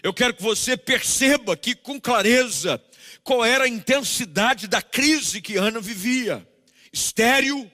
Eu 0.02 0.14
quero 0.14 0.34
que 0.34 0.42
você 0.42 0.76
perceba 0.76 1.52
aqui 1.52 1.74
com 1.74 2.00
clareza 2.00 2.82
qual 3.22 3.44
era 3.44 3.64
a 3.64 3.68
intensidade 3.68 4.66
da 4.66 4.80
crise 4.80 5.42
que 5.42 5.56
Ana 5.56 5.80
vivia. 5.80 6.46
Estéril, 6.92 7.70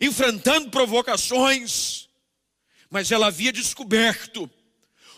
enfrentando 0.00 0.70
provocações, 0.70 2.08
mas 2.90 3.12
ela 3.12 3.26
havia 3.26 3.52
descoberto 3.52 4.50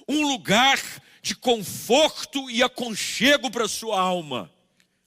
um 0.08 0.26
lugar 0.26 0.80
de 1.22 1.34
conforto 1.34 2.50
e 2.50 2.62
aconchego 2.62 3.50
para 3.50 3.68
sua 3.68 4.00
alma, 4.00 4.52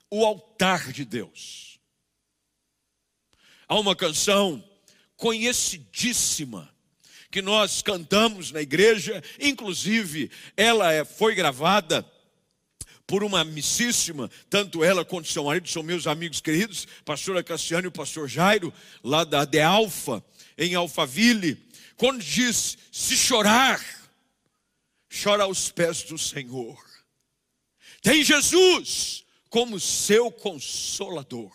o 0.10 0.26
altar 0.26 0.92
de 0.92 1.04
Deus. 1.04 1.80
Há 3.68 3.78
uma 3.80 3.96
canção 3.96 4.64
conhecidíssima 5.18 6.73
que 7.34 7.42
nós 7.42 7.82
cantamos 7.82 8.52
na 8.52 8.62
igreja, 8.62 9.24
inclusive 9.40 10.30
ela 10.56 10.94
é, 10.94 11.04
foi 11.04 11.34
gravada 11.34 12.06
por 13.08 13.24
uma 13.24 13.40
amicíssima, 13.40 14.30
tanto 14.52 14.84
ela 14.84 15.04
quanto 15.04 15.28
seu 15.32 15.46
marido 15.46 15.68
são 15.68 15.82
meus 15.82 16.06
amigos 16.06 16.40
queridos, 16.40 16.88
pastora 17.04 17.44
Cassiano 17.44 17.88
e 17.88 17.90
o 17.90 17.92
pastor 17.92 18.28
Jairo, 18.28 18.72
lá 19.04 19.24
da 19.24 19.46
De 19.46 19.60
Alfa, 19.60 20.24
em 20.56 20.76
Alphaville, 20.76 21.58
quando 21.98 22.24
diz: 22.24 22.78
se 22.92 23.18
chorar, 23.18 23.84
chora 25.24 25.46
aos 25.46 25.72
pés 25.72 26.04
do 26.04 26.20
Senhor. 26.20 26.78
Tem 28.04 28.24
Jesus 28.24 29.26
como 29.50 29.80
seu 29.80 30.30
consolador. 30.30 31.52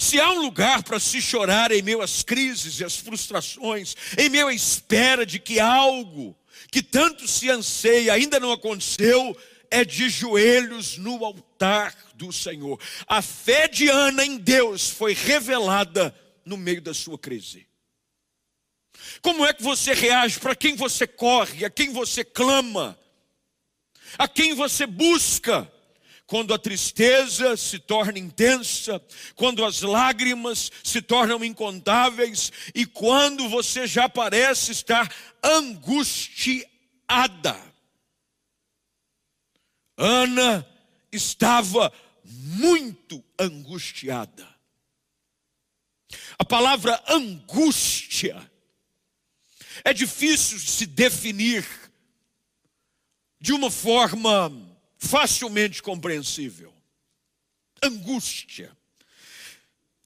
Se 0.00 0.18
há 0.18 0.30
um 0.30 0.40
lugar 0.40 0.82
para 0.82 0.98
se 0.98 1.20
chorar 1.20 1.70
em 1.70 1.82
meio 1.82 2.00
às 2.00 2.22
crises 2.22 2.80
e 2.80 2.84
às 2.86 2.96
frustrações, 2.96 3.94
em 4.16 4.30
meio 4.30 4.46
à 4.46 4.54
espera 4.54 5.26
de 5.26 5.38
que 5.38 5.60
algo 5.60 6.34
que 6.72 6.82
tanto 6.82 7.28
se 7.28 7.50
anseia 7.50 8.14
ainda 8.14 8.40
não 8.40 8.50
aconteceu, 8.50 9.36
é 9.70 9.84
de 9.84 10.08
joelhos 10.08 10.96
no 10.96 11.22
altar 11.22 11.94
do 12.14 12.32
Senhor. 12.32 12.80
A 13.06 13.20
fé 13.20 13.68
de 13.68 13.90
Ana 13.90 14.24
em 14.24 14.38
Deus 14.38 14.88
foi 14.88 15.12
revelada 15.12 16.18
no 16.46 16.56
meio 16.56 16.80
da 16.80 16.94
sua 16.94 17.18
crise. 17.18 17.66
Como 19.20 19.44
é 19.44 19.52
que 19.52 19.62
você 19.62 19.92
reage? 19.92 20.40
Para 20.40 20.56
quem 20.56 20.76
você 20.76 21.06
corre? 21.06 21.62
A 21.62 21.68
quem 21.68 21.92
você 21.92 22.24
clama? 22.24 22.98
A 24.16 24.26
quem 24.26 24.54
você 24.54 24.86
busca? 24.86 25.70
Quando 26.30 26.54
a 26.54 26.58
tristeza 26.60 27.56
se 27.56 27.80
torna 27.80 28.16
intensa, 28.16 29.04
quando 29.34 29.64
as 29.64 29.82
lágrimas 29.82 30.70
se 30.84 31.02
tornam 31.02 31.44
incontáveis 31.44 32.52
e 32.72 32.86
quando 32.86 33.48
você 33.48 33.84
já 33.84 34.08
parece 34.08 34.70
estar 34.70 35.12
angustiada. 35.42 36.70
Ana 39.96 40.64
estava 41.10 41.92
muito 42.24 43.24
angustiada. 43.36 44.48
A 46.38 46.44
palavra 46.44 47.02
angústia 47.08 48.48
é 49.84 49.92
difícil 49.92 50.60
se 50.60 50.86
definir 50.86 51.66
de 53.40 53.52
uma 53.52 53.68
forma 53.68 54.69
facilmente 55.00 55.82
compreensível. 55.82 56.72
Angústia. 57.82 58.70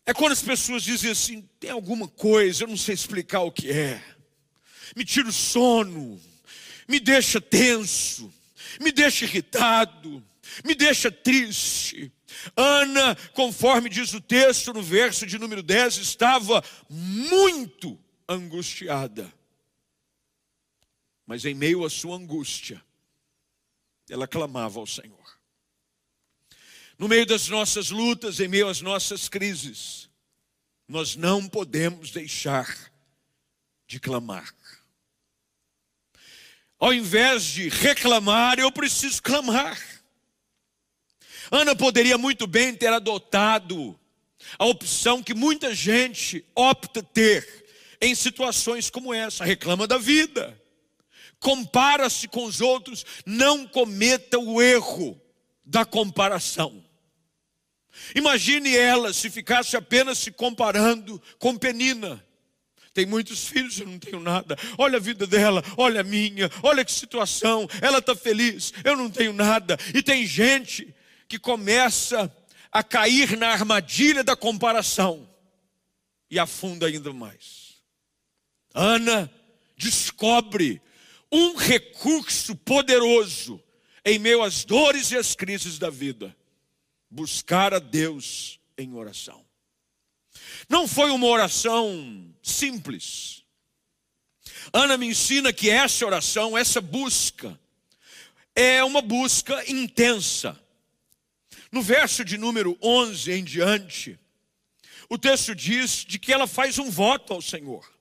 É 0.07 0.15
quando 0.15 0.33
as 0.33 0.43
pessoas 0.43 0.83
dizem 0.83 1.11
assim: 1.11 1.49
tem 1.59 1.71
alguma 1.71 2.07
coisa, 2.07 2.63
eu 2.63 2.69
não 2.69 2.77
sei 2.77 2.95
explicar 2.95 3.41
o 3.41 3.51
que 3.53 3.71
é, 3.71 4.03
me 4.95 5.05
tira 5.05 5.29
o 5.29 5.33
sono, 5.33 6.21
me 6.87 7.01
deixa 7.01 7.41
tenso, 7.41 8.33
me 8.81 8.93
deixa 8.93 9.25
irritado, 9.25 10.25
me 10.65 10.75
deixa 10.75 11.11
triste. 11.11 12.13
Ana, 12.57 13.17
conforme 13.33 13.89
diz 13.89 14.13
o 14.13 14.21
texto 14.21 14.73
no 14.73 14.83
verso 14.83 15.27
de 15.27 15.39
número 15.39 15.63
10, 15.63 15.97
estava 15.99 16.63
muito 16.89 17.99
angustiada. 18.29 19.33
Mas 21.27 21.45
em 21.45 21.55
meio 21.55 21.85
à 21.85 21.91
sua 21.91 22.17
angústia, 22.17 22.83
ela 24.09 24.27
clamava 24.27 24.79
ao 24.79 24.87
Senhor. 24.87 25.39
No 26.99 27.09
meio 27.09 27.27
das 27.27 27.49
nossas 27.49 27.91
lutas, 27.91 28.39
em 28.39 28.49
meio 28.49 28.69
às 28.69 28.81
nossas 28.81 29.29
crises, 29.29 30.09
nós 30.87 31.17
não 31.17 31.49
podemos 31.49 32.11
deixar 32.11 32.93
de 33.87 33.99
clamar. 33.99 34.55
Ao 36.79 36.93
invés 36.93 37.45
de 37.45 37.69
reclamar, 37.69 38.59
eu 38.59 38.71
preciso 38.71 39.23
clamar. 39.23 39.81
Ana 41.51 41.75
poderia 41.75 42.19
muito 42.19 42.47
bem 42.47 42.75
ter 42.75 42.93
adotado 42.93 43.99
a 44.59 44.67
opção 44.67 45.23
que 45.23 45.35
muita 45.35 45.75
gente 45.75 46.45
opta 46.55 47.03
ter 47.03 47.65
em 48.01 48.15
situações 48.15 48.91
como 48.91 49.15
essa, 49.15 49.45
reclama 49.45 49.87
da 49.87 49.99
vida 49.99 50.61
compara-se 51.45 52.27
com 52.27 52.47
os 52.47 52.63
outros, 52.63 53.05
não 53.27 53.67
cometa 53.67 54.39
o 54.39 54.63
erro 54.63 55.21
da 55.63 55.85
comparação. 55.85 56.83
Imagine 58.15 58.75
ela 58.75 59.13
se 59.13 59.29
ficasse 59.29 59.77
apenas 59.77 60.17
se 60.17 60.33
comparando 60.33 61.21
com 61.39 61.55
Penina. 61.55 62.25
Tem 62.95 63.05
muitos 63.05 63.47
filhos, 63.47 63.79
eu 63.79 63.87
não 63.87 63.99
tenho 63.99 64.21
nada. 64.21 64.57
Olha 64.79 64.97
a 64.97 65.01
vida 65.01 65.27
dela, 65.27 65.63
olha 65.77 66.01
a 66.01 66.05
minha, 66.05 66.51
olha 66.63 66.83
que 66.83 66.93
situação. 66.93 67.69
Ela 67.83 67.99
está 67.99 68.17
feliz, 68.17 68.73
eu 68.83 68.97
não 68.97 69.11
tenho 69.11 69.35
nada. 69.35 69.77
E 69.95 70.03
tem 70.03 70.27
gente 70.27 70.95
que 71.29 71.39
começa 71.39 72.35
a 72.73 72.83
cair 72.83 73.37
na 73.37 73.49
armadilha 73.49 74.25
da 74.25 74.35
comparação 74.35 75.29
e 76.31 76.39
afunda 76.39 76.87
ainda 76.87 77.13
mais. 77.13 77.75
Ana 78.73 79.31
descobre 79.77 80.81
um 81.35 81.57
recurso 81.57 82.55
poderoso 82.55 83.61
em 84.05 84.21
meio 84.21 84.41
às 84.41 84.65
dores 84.65 85.11
e 85.11 85.17
às 85.17 85.35
crises 85.35 85.81
da 85.81 85.91
vida: 85.91 86.35
buscar 87.11 87.75
a 87.75 87.81
Deus 87.81 88.61
em 88.79 88.95
oração. 88.95 89.45
Não 90.69 90.87
foi 90.87 91.11
uma 91.11 91.27
oração 91.27 92.33
simples. 92.41 93.43
Ana 94.73 94.97
me 94.97 95.07
ensina 95.07 95.53
que 95.53 95.69
essa 95.69 96.07
oração, 96.07 96.57
essa 96.57 96.81
busca, 96.81 97.59
é 98.55 98.85
uma 98.85 99.03
busca 99.03 99.69
intensa. 99.69 100.59
No 101.73 101.83
verso 101.83 102.25
de 102.25 102.39
número 102.39 102.79
11 102.81 103.33
em 103.33 103.43
diante, 103.43 104.19
o 105.11 105.19
texto 105.19 105.53
diz 105.53 106.05
de 106.05 106.21
que 106.21 106.33
ela 106.33 106.47
faz 106.47 106.79
um 106.79 106.89
voto 106.89 107.33
ao 107.33 107.43
Senhor. 107.43 107.93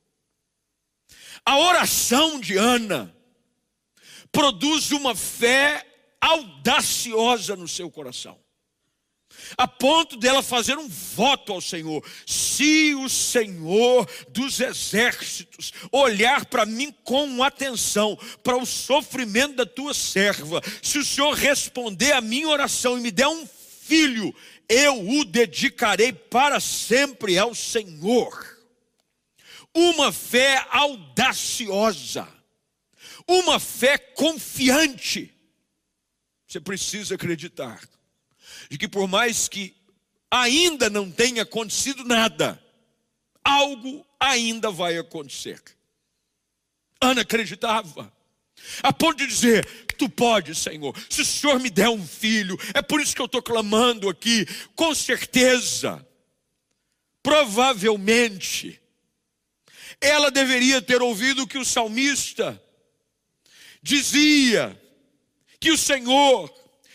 A 1.43 1.57
oração 1.57 2.39
de 2.39 2.55
Ana 2.55 3.13
produz 4.33 4.91
uma 4.91 5.15
fé 5.15 5.85
audaciosa 6.19 7.55
no 7.55 7.67
seu 7.67 7.89
coração. 7.89 8.37
A 9.57 9.67
ponto 9.67 10.17
dela 10.17 10.41
fazer 10.41 10.77
um 10.77 10.87
voto 10.87 11.53
ao 11.53 11.61
Senhor. 11.61 12.03
Se 12.25 12.93
o 12.95 13.09
Senhor 13.09 14.09
dos 14.29 14.59
exércitos 14.59 15.71
olhar 15.91 16.45
para 16.45 16.65
mim 16.65 16.93
com 17.03 17.43
atenção, 17.43 18.17
para 18.43 18.57
o 18.57 18.65
sofrimento 18.65 19.55
da 19.55 19.65
tua 19.65 19.93
serva, 19.93 20.61
se 20.81 20.97
o 20.97 21.05
Senhor 21.05 21.33
responder 21.33 22.13
a 22.13 22.21
minha 22.21 22.47
oração 22.47 22.97
e 22.97 23.01
me 23.01 23.11
der 23.11 23.27
um 23.27 23.47
filho, 23.81 24.33
eu 24.67 25.09
o 25.09 25.25
dedicarei 25.25 26.13
para 26.13 26.59
sempre 26.59 27.37
ao 27.37 27.53
Senhor. 27.53 28.57
Uma 29.73 30.11
fé 30.11 30.65
audaciosa 30.69 32.27
uma 33.27 33.59
fé 33.59 33.97
confiante. 33.97 35.33
Você 36.47 36.59
precisa 36.59 37.15
acreditar 37.15 37.81
de 38.69 38.77
que 38.77 38.87
por 38.87 39.07
mais 39.07 39.47
que 39.47 39.75
ainda 40.29 40.89
não 40.89 41.11
tenha 41.11 41.43
acontecido 41.43 42.03
nada, 42.03 42.61
algo 43.43 44.05
ainda 44.19 44.71
vai 44.71 44.97
acontecer. 44.97 45.61
Ana 47.01 47.21
acreditava, 47.21 48.11
a 48.81 48.93
ponto 48.93 49.17
de 49.17 49.27
dizer: 49.27 49.65
Tu 49.97 50.09
pode, 50.09 50.55
Senhor, 50.55 50.95
se 51.09 51.21
o 51.21 51.25
Senhor 51.25 51.59
me 51.59 51.69
der 51.69 51.89
um 51.89 52.05
filho, 52.05 52.57
é 52.73 52.81
por 52.81 53.01
isso 53.01 53.15
que 53.15 53.21
eu 53.21 53.25
estou 53.25 53.41
clamando 53.41 54.09
aqui, 54.09 54.45
com 54.75 54.93
certeza, 54.95 56.05
provavelmente, 57.21 58.81
ela 59.99 60.31
deveria 60.31 60.81
ter 60.81 61.01
ouvido 61.01 61.47
que 61.47 61.57
o 61.57 61.65
salmista 61.65 62.61
dizia 63.83 64.81
que 65.59 65.71
o 65.71 65.77
Senhor 65.77 66.51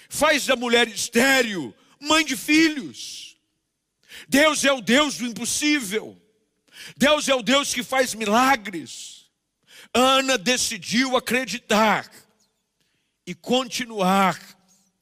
faz 0.09 0.47
da 0.47 0.57
mulher 0.57 0.89
estéril 0.89 1.75
mãe 2.01 2.25
de 2.25 2.37
filhos. 2.37 3.37
Deus 4.29 4.65
é 4.65 4.73
o 4.73 4.81
Deus 4.81 5.19
do 5.19 5.27
impossível. 5.27 6.21
Deus 6.97 7.29
é 7.29 7.35
o 7.35 7.43
Deus 7.43 7.75
que 7.75 7.83
faz 7.83 8.15
milagres. 8.15 9.27
Ana 9.93 10.39
decidiu 10.39 11.17
acreditar 11.17 12.11
e 13.27 13.35
continuar 13.35 14.39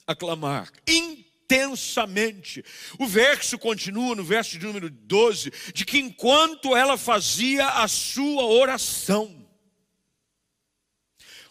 a 0.07 0.15
clamar 0.15 0.71
intensamente. 0.87 2.65
O 2.99 3.07
verso 3.07 3.59
continua 3.59 4.15
no 4.15 4.25
verso 4.25 4.59
de 4.59 4.67
número 4.67 4.91
12, 4.91 5.53
de 5.73 5.85
que 5.85 5.99
enquanto 5.99 6.77
ela 6.77 6.97
fazia 6.97 7.67
a 7.69 7.89
sua 7.89 8.45
oração, 8.45 9.46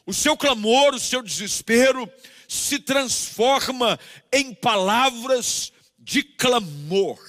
o 0.05 0.13
seu 0.13 0.37
clamor, 0.37 0.93
o 0.93 0.99
seu 0.99 1.21
desespero 1.21 2.09
se 2.47 2.79
transforma 2.79 3.99
em 4.31 4.53
palavras 4.53 5.71
de 5.97 6.21
clamor. 6.21 7.19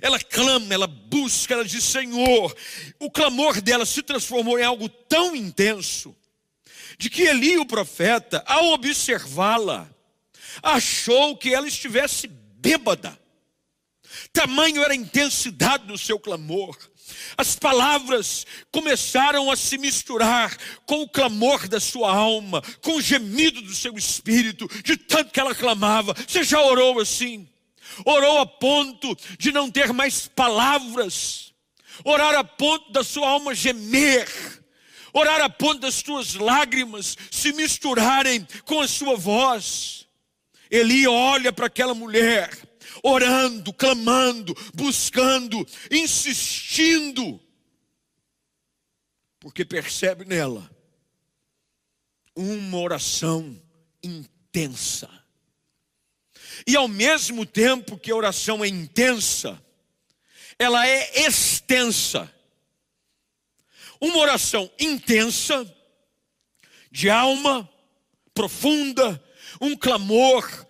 Ela 0.00 0.18
clama, 0.18 0.72
ela 0.72 0.86
busca, 0.86 1.54
ela 1.54 1.64
diz: 1.64 1.84
Senhor. 1.84 2.56
O 2.98 3.10
clamor 3.10 3.60
dela 3.60 3.84
se 3.84 4.02
transformou 4.02 4.58
em 4.58 4.62
algo 4.62 4.88
tão 4.88 5.36
intenso, 5.36 6.16
de 6.98 7.10
que 7.10 7.22
Eli, 7.22 7.58
o 7.58 7.66
profeta, 7.66 8.42
ao 8.46 8.72
observá-la, 8.72 9.88
achou 10.62 11.36
que 11.36 11.52
ela 11.52 11.68
estivesse 11.68 12.26
bêbada. 12.28 13.18
Tamanho 14.32 14.82
era 14.82 14.92
a 14.92 14.96
intensidade 14.96 15.86
do 15.86 15.98
seu 15.98 16.18
clamor. 16.18 16.76
As 17.36 17.56
palavras 17.56 18.46
começaram 18.72 19.50
a 19.50 19.56
se 19.56 19.78
misturar 19.78 20.56
com 20.86 21.02
o 21.02 21.08
clamor 21.08 21.68
da 21.68 21.80
sua 21.80 22.14
alma, 22.14 22.62
com 22.82 22.96
o 22.96 23.02
gemido 23.02 23.62
do 23.62 23.74
seu 23.74 23.96
espírito, 23.96 24.68
de 24.82 24.96
tanto 24.96 25.32
que 25.32 25.40
ela 25.40 25.54
clamava. 25.54 26.14
Você 26.26 26.42
já 26.44 26.60
orou 26.60 27.00
assim? 27.00 27.48
Orou 28.04 28.38
a 28.38 28.46
ponto 28.46 29.16
de 29.38 29.52
não 29.52 29.70
ter 29.70 29.92
mais 29.92 30.28
palavras, 30.28 31.52
orar 32.04 32.34
a 32.34 32.44
ponto 32.44 32.92
da 32.92 33.02
sua 33.02 33.28
alma 33.28 33.54
gemer, 33.54 34.28
orar 35.12 35.40
a 35.40 35.48
ponto 35.48 35.80
das 35.80 35.96
suas 35.96 36.34
lágrimas 36.34 37.16
se 37.30 37.52
misturarem 37.52 38.46
com 38.64 38.80
a 38.80 38.88
sua 38.88 39.16
voz. 39.16 40.06
Eli 40.70 41.06
olha 41.06 41.52
para 41.52 41.66
aquela 41.66 41.94
mulher 41.94 42.69
orando, 43.02 43.72
clamando, 43.72 44.54
buscando, 44.74 45.66
insistindo. 45.90 47.40
porque 49.38 49.64
percebe 49.64 50.26
nela 50.26 50.70
uma 52.36 52.78
oração 52.78 53.60
intensa. 54.02 55.08
E 56.66 56.76
ao 56.76 56.88
mesmo 56.88 57.46
tempo 57.46 57.98
que 57.98 58.10
a 58.10 58.16
oração 58.16 58.64
é 58.64 58.68
intensa, 58.68 59.60
ela 60.58 60.86
é 60.86 61.26
extensa. 61.26 62.32
Uma 64.00 64.18
oração 64.18 64.70
intensa, 64.78 65.66
de 66.90 67.08
alma, 67.08 67.68
profunda, 68.34 69.22
um 69.60 69.76
clamor 69.76 70.66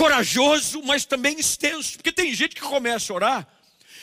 corajoso, 0.00 0.82
mas 0.82 1.04
também 1.04 1.38
extenso. 1.38 1.98
Porque 1.98 2.10
tem 2.10 2.32
gente 2.32 2.54
que 2.54 2.62
começa 2.62 3.12
a 3.12 3.16
orar 3.16 3.46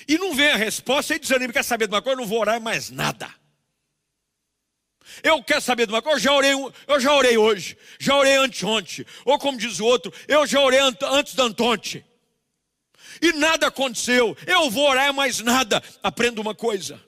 e 0.07 0.15
não 0.19 0.35
vê 0.35 0.51
a 0.51 0.55
resposta 0.55 1.15
e 1.15 1.19
desanima, 1.19 1.51
quer 1.51 1.63
saber 1.63 1.87
de 1.87 1.93
uma 1.93 2.03
coisa, 2.03 2.13
eu 2.15 2.21
não 2.21 2.29
vou 2.29 2.39
orar 2.39 2.61
mais 2.61 2.91
nada. 2.91 3.27
Eu 5.23 5.43
quero 5.43 5.59
saber 5.59 5.87
de 5.87 5.93
uma 5.93 6.01
coisa, 6.01 6.19
eu 6.19 6.21
já 6.21 6.33
orei, 6.33 6.51
eu 6.87 6.99
já 6.99 7.13
orei 7.15 7.37
hoje, 7.37 7.75
já 7.99 8.15
orei 8.15 8.35
anteontem, 8.35 9.07
ou 9.25 9.39
como 9.39 9.57
diz 9.57 9.79
o 9.79 9.85
outro, 9.85 10.13
eu 10.27 10.45
já 10.45 10.61
orei 10.61 10.79
antes 10.79 11.33
da 11.33 11.43
antonte. 11.43 12.05
E 13.19 13.33
nada 13.33 13.65
aconteceu, 13.65 14.37
eu 14.45 14.69
vou 14.69 14.87
orar 14.87 15.11
mais 15.11 15.39
nada. 15.39 15.81
Aprenda 16.03 16.39
uma 16.39 16.53
coisa. 16.53 17.03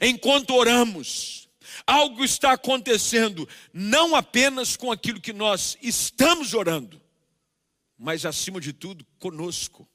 Enquanto 0.00 0.54
oramos, 0.54 1.48
algo 1.84 2.24
está 2.24 2.52
acontecendo, 2.52 3.48
não 3.72 4.14
apenas 4.14 4.76
com 4.76 4.92
aquilo 4.92 5.20
que 5.20 5.32
nós 5.32 5.76
estamos 5.82 6.54
orando, 6.54 7.01
mas 8.02 8.26
acima 8.26 8.60
de 8.60 8.72
tudo 8.72 9.06
conosco. 9.20 9.88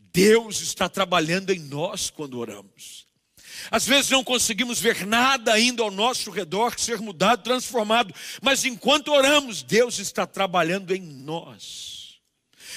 Deus 0.00 0.62
está 0.62 0.88
trabalhando 0.88 1.50
em 1.50 1.58
nós 1.58 2.08
quando 2.08 2.38
oramos. 2.38 3.06
Às 3.70 3.86
vezes 3.86 4.10
não 4.10 4.24
conseguimos 4.24 4.80
ver 4.80 5.06
nada 5.06 5.52
ainda 5.52 5.82
ao 5.82 5.90
nosso 5.90 6.30
redor 6.30 6.78
ser 6.78 6.98
mudado, 7.00 7.42
transformado, 7.42 8.14
mas 8.40 8.64
enquanto 8.64 9.12
oramos, 9.12 9.62
Deus 9.62 9.98
está 9.98 10.26
trabalhando 10.26 10.94
em 10.94 11.02
nós. 11.02 12.18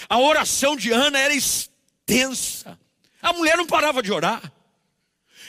A 0.10 0.20
oração 0.20 0.76
de 0.76 0.92
Ana 0.92 1.18
era 1.18 1.34
extensa. 1.34 2.78
A 3.22 3.32
mulher 3.32 3.56
não 3.56 3.66
parava 3.66 4.04
de 4.04 4.12
orar. 4.12 4.52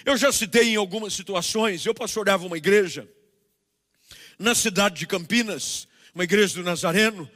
Eu 0.04 0.16
já 0.16 0.30
citei 0.30 0.74
em 0.74 0.76
algumas 0.76 1.12
situações, 1.12 1.84
eu 1.84 1.94
pastoreava 1.94 2.46
uma 2.46 2.56
igreja 2.56 3.08
na 4.38 4.54
cidade 4.54 4.96
de 5.00 5.06
Campinas, 5.06 5.88
uma 6.14 6.24
igreja 6.24 6.54
do 6.54 6.62
Nazareno, 6.62 7.28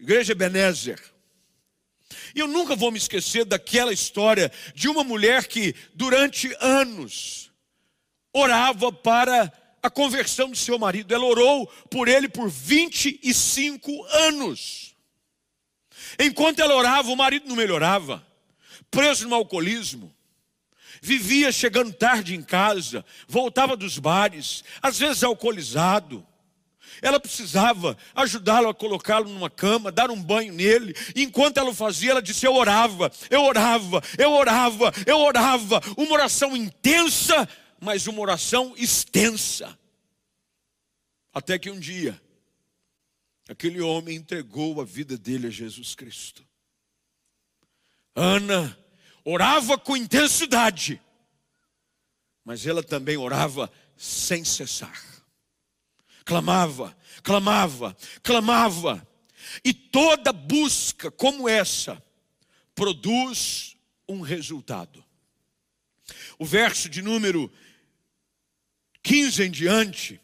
igreja 0.00 0.32
Ebenezer. 0.32 1.00
E 2.34 2.40
eu 2.40 2.48
nunca 2.48 2.74
vou 2.74 2.90
me 2.90 2.98
esquecer 2.98 3.44
daquela 3.44 3.92
história 3.92 4.50
de 4.74 4.88
uma 4.88 5.04
mulher 5.04 5.46
que, 5.46 5.74
durante 5.94 6.54
anos, 6.60 7.50
orava 8.32 8.92
para 8.92 9.52
a 9.82 9.90
conversão 9.90 10.50
do 10.50 10.56
seu 10.56 10.78
marido. 10.78 11.14
Ela 11.14 11.24
orou 11.24 11.66
por 11.90 12.08
ele 12.08 12.28
por 12.28 12.48
25 12.48 14.04
anos. 14.06 14.94
Enquanto 16.18 16.60
ela 16.60 16.74
orava, 16.74 17.10
o 17.10 17.16
marido 17.16 17.48
não 17.48 17.56
melhorava, 17.56 18.26
preso 18.90 19.28
no 19.28 19.34
alcoolismo. 19.34 20.14
Vivia 21.02 21.50
chegando 21.50 21.92
tarde 21.92 22.34
em 22.34 22.42
casa, 22.42 23.04
voltava 23.26 23.76
dos 23.76 23.98
bares, 23.98 24.62
às 24.82 24.98
vezes 24.98 25.22
alcoolizado. 25.22 26.26
Ela 27.02 27.18
precisava 27.18 27.96
ajudá-lo 28.14 28.68
a 28.68 28.74
colocá-lo 28.74 29.28
numa 29.28 29.48
cama, 29.48 29.90
dar 29.90 30.10
um 30.10 30.22
banho 30.22 30.52
nele. 30.52 30.94
E 31.14 31.22
enquanto 31.22 31.58
ela 31.58 31.74
fazia, 31.74 32.12
ela 32.12 32.22
disse: 32.22 32.46
Eu 32.46 32.54
orava, 32.54 33.10
eu 33.30 33.42
orava, 33.42 34.02
eu 34.18 34.32
orava, 34.32 34.92
eu 35.06 35.18
orava. 35.18 35.80
Uma 35.96 36.12
oração 36.12 36.56
intensa, 36.56 37.48
mas 37.80 38.06
uma 38.06 38.20
oração 38.20 38.74
extensa. 38.76 39.78
Até 41.32 41.58
que 41.58 41.70
um 41.70 41.78
dia, 41.78 42.20
aquele 43.48 43.80
homem 43.80 44.16
entregou 44.16 44.80
a 44.80 44.84
vida 44.84 45.16
dele 45.16 45.46
a 45.46 45.50
Jesus 45.50 45.94
Cristo. 45.94 46.44
Ana 48.14 48.76
orava 49.24 49.78
com 49.78 49.96
intensidade, 49.96 51.00
mas 52.44 52.66
ela 52.66 52.82
também 52.82 53.16
orava 53.16 53.70
sem 53.96 54.44
cessar 54.44 55.19
clamava, 56.24 56.96
clamava, 57.22 57.96
clamava. 58.22 59.06
E 59.64 59.72
toda 59.72 60.32
busca 60.32 61.10
como 61.10 61.48
essa 61.48 62.02
produz 62.74 63.76
um 64.08 64.20
resultado. 64.20 65.04
O 66.38 66.44
verso 66.44 66.88
de 66.88 67.02
número 67.02 67.52
15 69.02 69.42
em 69.44 69.50
diante, 69.50 70.20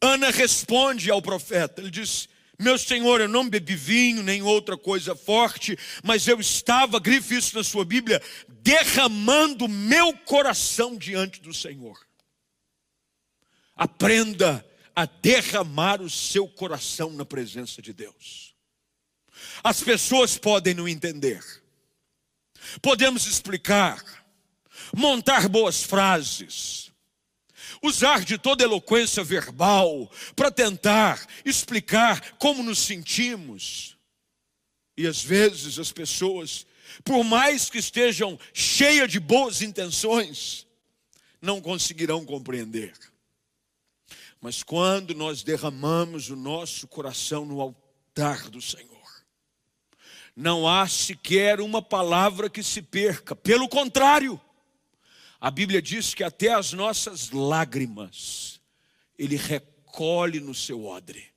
Ana 0.00 0.30
responde 0.30 1.10
ao 1.10 1.22
profeta, 1.22 1.80
ele 1.80 1.90
diz: 1.90 2.28
Meu 2.58 2.76
senhor, 2.78 3.20
eu 3.20 3.28
não 3.28 3.48
bebi 3.48 3.74
vinho 3.74 4.22
nem 4.22 4.42
outra 4.42 4.76
coisa 4.76 5.14
forte, 5.14 5.78
mas 6.02 6.26
eu 6.28 6.40
estava, 6.40 7.00
grife 7.00 7.36
isso 7.36 7.56
na 7.56 7.64
sua 7.64 7.84
Bíblia, 7.84 8.20
derramando 8.48 9.68
meu 9.68 10.16
coração 10.18 10.96
diante 10.96 11.40
do 11.40 11.54
Senhor. 11.54 11.98
Aprenda 13.76 14.64
a 14.94 15.06
derramar 15.06 16.00
o 16.00 16.08
seu 16.08 16.48
coração 16.48 17.10
na 17.12 17.24
presença 17.24 17.82
de 17.82 17.92
Deus. 17.92 18.54
As 19.62 19.82
pessoas 19.82 20.38
podem 20.38 20.74
não 20.74 20.88
entender, 20.88 21.42
podemos 22.80 23.26
explicar, 23.26 24.02
montar 24.94 25.48
boas 25.48 25.82
frases, 25.82 26.92
usar 27.82 28.24
de 28.24 28.38
toda 28.38 28.64
eloquência 28.64 29.22
verbal 29.24 30.10
para 30.36 30.50
tentar 30.50 31.26
explicar 31.44 32.32
como 32.38 32.62
nos 32.62 32.78
sentimos. 32.78 33.96
E 34.96 35.06
às 35.06 35.22
vezes 35.22 35.78
as 35.78 35.90
pessoas, 35.90 36.66
por 37.02 37.24
mais 37.24 37.68
que 37.68 37.78
estejam 37.78 38.38
cheias 38.52 39.10
de 39.10 39.18
boas 39.18 39.60
intenções, 39.60 40.66
não 41.42 41.60
conseguirão 41.60 42.24
compreender. 42.24 42.94
Mas 44.44 44.62
quando 44.62 45.14
nós 45.14 45.42
derramamos 45.42 46.28
o 46.28 46.36
nosso 46.36 46.86
coração 46.86 47.46
no 47.46 47.62
altar 47.62 48.50
do 48.50 48.60
Senhor, 48.60 49.24
não 50.36 50.68
há 50.68 50.86
sequer 50.86 51.62
uma 51.62 51.80
palavra 51.80 52.50
que 52.50 52.62
se 52.62 52.82
perca, 52.82 53.34
pelo 53.34 53.66
contrário, 53.70 54.38
a 55.40 55.50
Bíblia 55.50 55.80
diz 55.80 56.12
que 56.12 56.22
até 56.22 56.52
as 56.52 56.74
nossas 56.74 57.30
lágrimas 57.30 58.60
Ele 59.18 59.36
recolhe 59.36 60.40
no 60.40 60.54
seu 60.54 60.84
odre. 60.84 61.32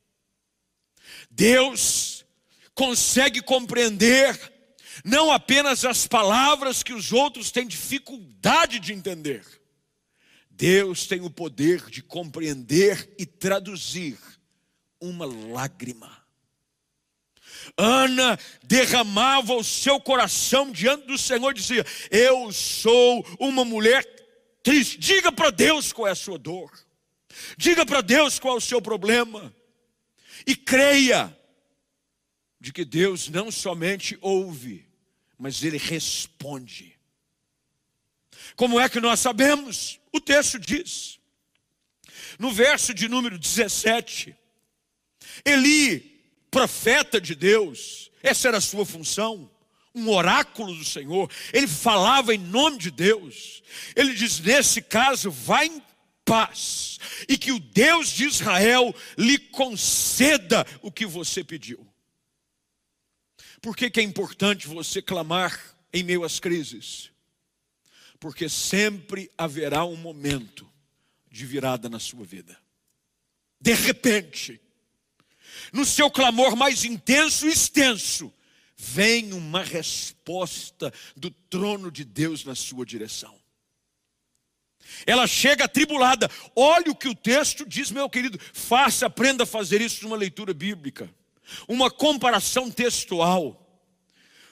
Deus 1.32 2.26
consegue 2.76 3.42
compreender 3.42 4.38
não 5.06 5.32
apenas 5.32 5.86
as 5.86 6.06
palavras 6.06 6.84
que 6.84 6.92
os 6.92 7.14
outros 7.14 7.52
têm 7.52 7.66
dificuldade 7.66 8.82
de 8.82 8.92
entender, 8.92 9.46
Deus 10.58 11.06
tem 11.06 11.22
o 11.22 11.30
poder 11.30 11.88
de 11.88 12.02
compreender 12.02 13.14
e 13.16 13.28
traduzir 13.28 14.18
uma 15.00 15.24
lágrima. 15.24 16.18
Ana 17.78 18.40
derramava 18.64 19.54
o 19.54 19.64
seu 19.64 20.00
coração 20.00 20.72
diante 20.72 21.06
do 21.06 21.16
Senhor 21.16 21.52
e 21.52 21.60
dizia: 21.60 21.86
Eu 22.10 22.52
sou 22.52 23.24
uma 23.40 23.64
mulher 23.64 24.04
triste. 24.64 24.98
Diga 24.98 25.32
para 25.32 25.52
Deus 25.52 25.94
qual 25.94 26.08
é 26.08 26.12
a 26.12 26.16
sua 26.16 26.40
dor. 26.40 26.72
Diga 27.56 27.86
para 27.86 28.02
Deus 28.02 28.40
qual 28.40 28.56
é 28.56 28.58
o 28.58 28.62
seu 28.62 28.82
problema. 28.82 29.54
E 30.46 30.56
creia 30.56 31.38
de 32.60 32.74
que 32.74 32.84
Deus 32.84 33.30
não 33.30 33.52
somente 33.52 34.18
ouve, 34.22 34.90
mas 35.38 35.64
Ele 35.64 35.78
responde. 35.78 36.98
Como 38.56 38.80
é 38.80 38.90
que 38.90 39.00
nós 39.00 39.20
sabemos? 39.20 40.00
O 40.18 40.20
texto 40.20 40.58
diz, 40.58 41.20
no 42.40 42.52
verso 42.52 42.92
de 42.92 43.08
número 43.08 43.38
17, 43.38 44.36
Eli, 45.46 46.20
profeta 46.50 47.22
de 47.22 47.36
Deus, 47.36 48.10
essa 48.24 48.48
era 48.48 48.58
a 48.58 48.62
sua 48.62 48.84
função, 48.84 49.48
um 49.94 50.10
oráculo 50.10 50.74
do 50.74 50.84
Senhor, 50.84 51.32
ele 51.54 51.68
falava 51.68 52.34
em 52.34 52.40
nome 52.40 52.80
de 52.80 52.90
Deus, 52.90 53.62
ele 53.96 54.16
diz: 54.16 54.40
nesse 54.40 54.82
caso, 54.82 55.30
vá 55.30 55.64
em 55.64 55.84
paz, 56.26 57.00
e 57.30 57.38
que 57.38 57.52
o 57.52 57.60
Deus 57.60 58.10
de 58.10 58.26
Israel 58.26 58.96
lhe 59.16 59.38
conceda 59.38 60.66
o 60.82 60.92
que 60.92 61.06
você 61.06 61.44
pediu. 61.44 61.88
Por 63.62 63.78
que, 63.78 63.88
que 63.92 64.00
é 64.00 64.04
importante 64.04 64.68
você 64.68 65.00
clamar 65.00 65.78
em 65.94 66.02
meio 66.02 66.24
às 66.24 66.40
crises? 66.40 67.12
Porque 68.20 68.50
sempre 68.50 69.32
haverá 69.38 69.86
um 69.86 69.96
momento 69.96 70.70
de 71.30 71.46
virada 71.46 71.90
na 71.90 72.00
sua 72.00 72.26
vida. 72.26 72.58
De 73.60 73.74
repente, 73.74 74.60
no 75.72 75.86
seu 75.86 76.10
clamor 76.10 76.56
mais 76.56 76.84
intenso 76.84 77.48
e 77.48 77.52
extenso, 77.52 78.34
vem 78.76 79.34
uma 79.34 79.64
resposta 79.64 80.94
do 81.16 81.32
trono 81.32 81.92
de 81.92 82.04
Deus 82.04 82.46
na 82.46 82.56
sua 82.56 82.86
direção. 82.86 83.38
Ela 85.06 85.28
chega 85.28 85.66
atribulada. 85.66 86.30
Olha 86.56 86.92
o 86.92 86.96
que 86.96 87.10
o 87.10 87.16
texto 87.16 87.66
diz, 87.68 87.92
meu 87.92 88.10
querido. 88.10 88.40
Faça, 88.54 89.08
aprenda 89.08 89.44
a 89.44 89.48
fazer 89.48 89.82
isso 89.82 90.04
numa 90.04 90.16
leitura 90.16 90.54
bíblica. 90.54 91.14
Uma 91.68 91.92
comparação 91.92 92.72
textual. 92.72 93.67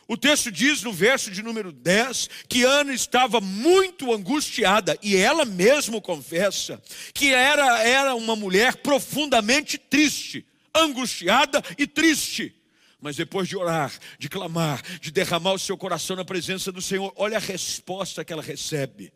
O 0.08 0.16
texto 0.16 0.52
diz 0.52 0.84
no 0.84 0.94
verso 0.94 1.32
de 1.32 1.42
número 1.42 1.72
10 1.72 2.30
que 2.48 2.64
Ana 2.64 2.94
estava 2.94 3.42
muito 3.42 4.14
angustiada 4.14 4.98
e 5.02 5.16
ela 5.16 5.46
mesma 5.46 6.00
confessa 6.00 6.82
que 7.14 7.34
era, 7.34 7.82
era 7.82 8.16
uma 8.16 8.36
mulher 8.36 8.78
profundamente 8.78 9.78
triste, 9.78 10.46
angustiada 10.74 11.64
e 11.78 11.88
triste. 11.88 12.56
Mas 13.02 13.16
depois 13.16 13.48
de 13.48 13.58
orar, 13.58 13.92
de 14.20 14.30
clamar, 14.30 14.82
de 15.00 15.12
derramar 15.12 15.54
o 15.54 15.60
seu 15.60 15.78
coração 15.78 16.16
na 16.16 16.26
presença 16.26 16.72
do 16.72 16.82
Senhor, 16.82 17.12
olha 17.16 17.38
a 17.38 17.42
resposta 17.42 18.24
que 18.24 18.32
ela 18.32 18.44
recebe: 18.44 19.12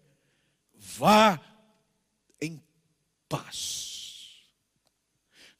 vá 0.75 1.39
em 2.41 2.61
paz. 3.27 3.89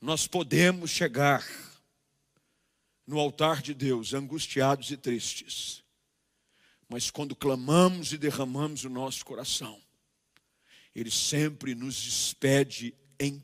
Nós 0.01 0.27
podemos 0.27 0.89
chegar 0.89 1.45
no 3.09 3.17
altar 3.17 3.59
de 3.63 3.73
Deus, 3.73 4.13
angustiados 4.13 4.91
e 4.91 4.95
tristes. 4.95 5.83
Mas 6.87 7.09
quando 7.09 7.35
clamamos 7.35 8.13
e 8.13 8.19
derramamos 8.19 8.83
o 8.83 8.89
nosso 8.89 9.25
coração, 9.25 9.81
Ele 10.95 11.09
sempre 11.09 11.73
nos 11.73 11.99
despede 11.99 12.93
em 13.19 13.43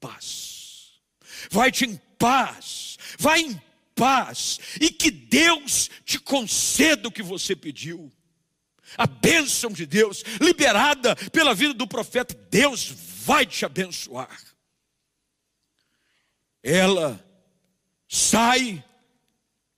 paz. 0.00 1.00
Vai-te 1.48 1.84
em 1.84 1.96
paz, 2.18 2.98
vai 3.16 3.42
em 3.42 3.62
paz, 3.94 4.58
e 4.80 4.90
que 4.90 5.12
Deus 5.12 5.88
te 6.04 6.18
conceda 6.18 7.06
o 7.06 7.12
que 7.12 7.22
você 7.22 7.54
pediu. 7.54 8.12
A 8.98 9.06
bênção 9.06 9.70
de 9.70 9.86
Deus, 9.86 10.24
liberada 10.40 11.14
pela 11.30 11.54
vida 11.54 11.72
do 11.72 11.86
profeta, 11.86 12.34
Deus 12.50 12.88
vai 12.88 13.46
te 13.46 13.64
abençoar. 13.64 14.42
Ela 16.60 17.24
sai 18.08 18.84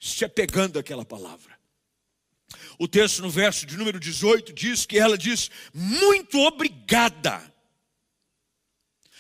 se 0.07 0.25
apegando 0.25 0.79
àquela 0.79 1.05
palavra. 1.05 1.57
O 2.79 2.87
texto 2.87 3.23
no 3.23 3.31
verso 3.31 3.67
de 3.67 3.77
número 3.77 3.99
18 3.99 4.53
diz 4.53 4.87
que 4.87 4.99
ela 4.99 5.17
diz: 5.17 5.51
Muito 5.73 6.39
obrigada. 6.39 7.53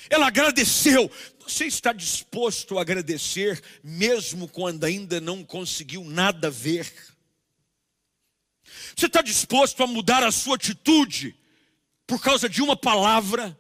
Ela 0.09 0.29
agradeceu. 0.29 1.11
Você 1.41 1.67
está 1.67 1.93
disposto 1.93 2.79
a 2.79 2.83
agradecer, 2.83 3.63
mesmo 3.83 4.49
quando 4.49 4.85
ainda 4.85 5.21
não 5.21 5.45
conseguiu 5.45 6.05
nada 6.05 6.51
ver? 6.51 6.93
Você 8.97 9.07
está 9.07 9.23
disposto 9.23 9.83
a 9.83 9.87
mudar 9.87 10.23
a 10.23 10.33
sua 10.33 10.57
atitude 10.57 11.37
por 12.07 12.21
causa 12.21 12.49
de 12.49 12.63
uma 12.63 12.77
palavra, 12.77 13.59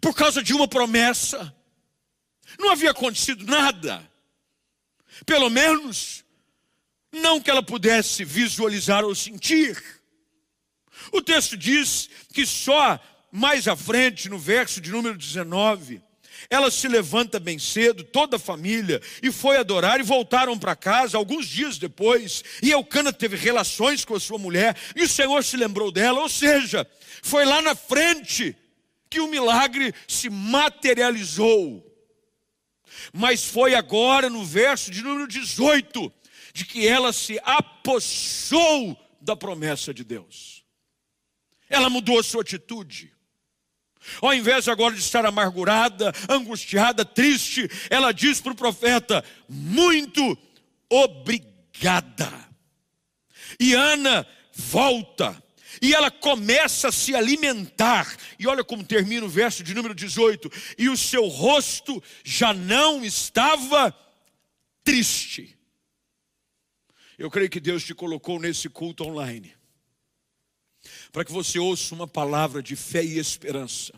por 0.00 0.14
causa 0.14 0.42
de 0.42 0.52
uma 0.52 0.66
promessa? 0.66 1.54
Não 2.58 2.70
havia 2.70 2.90
acontecido 2.90 3.44
nada. 3.44 4.09
Pelo 5.26 5.50
menos, 5.50 6.24
não 7.12 7.40
que 7.40 7.50
ela 7.50 7.62
pudesse 7.62 8.24
visualizar 8.24 9.04
ou 9.04 9.14
sentir. 9.14 9.82
O 11.12 11.20
texto 11.20 11.56
diz 11.56 12.08
que 12.32 12.46
só 12.46 12.98
mais 13.32 13.68
à 13.68 13.76
frente, 13.76 14.28
no 14.28 14.38
verso 14.38 14.80
de 14.80 14.90
número 14.90 15.16
19, 15.16 16.02
ela 16.48 16.70
se 16.70 16.88
levanta 16.88 17.38
bem 17.38 17.58
cedo, 17.58 18.02
toda 18.02 18.36
a 18.36 18.40
família, 18.40 19.00
e 19.22 19.30
foi 19.30 19.56
adorar 19.56 20.00
e 20.00 20.04
voltaram 20.04 20.58
para 20.58 20.76
casa 20.76 21.18
alguns 21.18 21.46
dias 21.46 21.76
depois. 21.76 22.42
E 22.62 22.70
Eucana 22.70 23.12
teve 23.12 23.36
relações 23.36 24.04
com 24.04 24.14
a 24.14 24.20
sua 24.20 24.38
mulher, 24.38 24.76
e 24.96 25.02
o 25.02 25.08
Senhor 25.08 25.44
se 25.44 25.56
lembrou 25.56 25.90
dela, 25.90 26.20
ou 26.20 26.28
seja, 26.28 26.86
foi 27.22 27.44
lá 27.44 27.60
na 27.60 27.74
frente 27.74 28.56
que 29.08 29.20
o 29.20 29.28
milagre 29.28 29.92
se 30.08 30.30
materializou. 30.30 31.89
Mas 33.12 33.44
foi 33.44 33.74
agora 33.74 34.28
no 34.28 34.44
verso 34.44 34.90
de 34.90 35.02
número 35.02 35.26
18 35.26 36.12
de 36.52 36.64
que 36.64 36.86
ela 36.86 37.12
se 37.12 37.40
apossou 37.44 38.98
da 39.20 39.36
promessa 39.36 39.92
de 39.94 40.04
Deus. 40.04 40.64
Ela 41.68 41.88
mudou 41.88 42.18
a 42.18 42.22
sua 42.22 42.42
atitude. 42.42 43.12
Ao 44.20 44.34
invés 44.34 44.66
agora 44.66 44.94
de 44.94 45.00
estar 45.00 45.24
amargurada, 45.26 46.12
angustiada, 46.28 47.04
triste, 47.04 47.68
ela 47.90 48.12
diz 48.12 48.40
para 48.40 48.52
o 48.52 48.56
profeta: 48.56 49.24
Muito 49.48 50.36
obrigada. 50.88 52.48
E 53.58 53.74
Ana 53.74 54.26
volta 54.52 55.40
e 55.80 55.94
ela 55.94 56.10
começa 56.10 56.88
a 56.88 56.92
se 56.92 57.14
alimentar. 57.14 58.16
E 58.38 58.46
olha 58.46 58.64
como 58.64 58.84
termina 58.84 59.24
o 59.24 59.28
verso 59.28 59.62
de 59.62 59.74
número 59.74 59.94
18: 59.94 60.50
E 60.78 60.88
o 60.88 60.96
seu 60.96 61.26
rosto 61.28 62.02
já 62.24 62.52
não 62.52 63.04
estava 63.04 63.94
triste. 64.82 65.56
Eu 67.18 67.30
creio 67.30 67.50
que 67.50 67.60
Deus 67.60 67.84
te 67.84 67.94
colocou 67.94 68.40
nesse 68.40 68.68
culto 68.68 69.04
online 69.04 69.54
para 71.12 71.24
que 71.24 71.32
você 71.32 71.58
ouça 71.58 71.94
uma 71.94 72.08
palavra 72.08 72.62
de 72.62 72.74
fé 72.74 73.04
e 73.04 73.18
esperança 73.18 73.92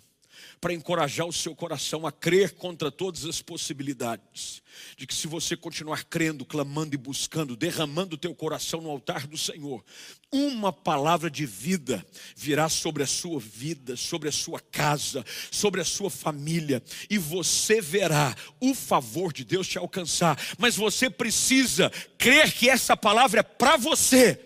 para 0.63 0.73
encorajar 0.73 1.27
o 1.27 1.33
seu 1.33 1.57
coração 1.57 2.07
a 2.07 2.13
crer 2.13 2.53
contra 2.53 2.89
todas 2.89 3.25
as 3.25 3.43
possibilidades. 3.43 4.63
De 4.97 5.09
que 5.09 5.15
se 5.15 5.27
você 5.27 5.57
continuar 5.57 6.05
crendo, 6.05 6.45
clamando 6.45 6.95
e 6.95 6.97
buscando, 6.97 7.57
derramando 7.57 8.15
o 8.15 8.19
teu 8.19 8.33
coração 8.33 8.81
no 8.81 8.89
altar 8.89 9.27
do 9.27 9.37
Senhor, 9.37 9.85
uma 10.31 10.73
palavra 10.73 11.29
de 11.29 11.45
vida 11.45 12.07
virá 12.37 12.69
sobre 12.69 13.03
a 13.03 13.09
sua 13.09 13.41
vida, 13.41 13.97
sobre 13.97 14.29
a 14.29 14.33
sua 14.33 14.61
casa, 14.61 15.25
sobre 15.51 15.81
a 15.81 15.85
sua 15.85 16.09
família, 16.09 16.81
e 17.11 17.19
você 17.19 17.81
verá 17.81 18.33
o 18.61 18.73
favor 18.73 19.33
de 19.33 19.45
Deus 19.45 19.67
te 19.67 19.79
alcançar. 19.79 20.41
Mas 20.59 20.77
você 20.77 21.11
precisa 21.11 21.91
crer 22.17 22.53
que 22.53 22.71
essa 22.71 22.97
palavra 22.97 23.41
é 23.41 23.43
para 23.43 23.77
você 23.77 24.39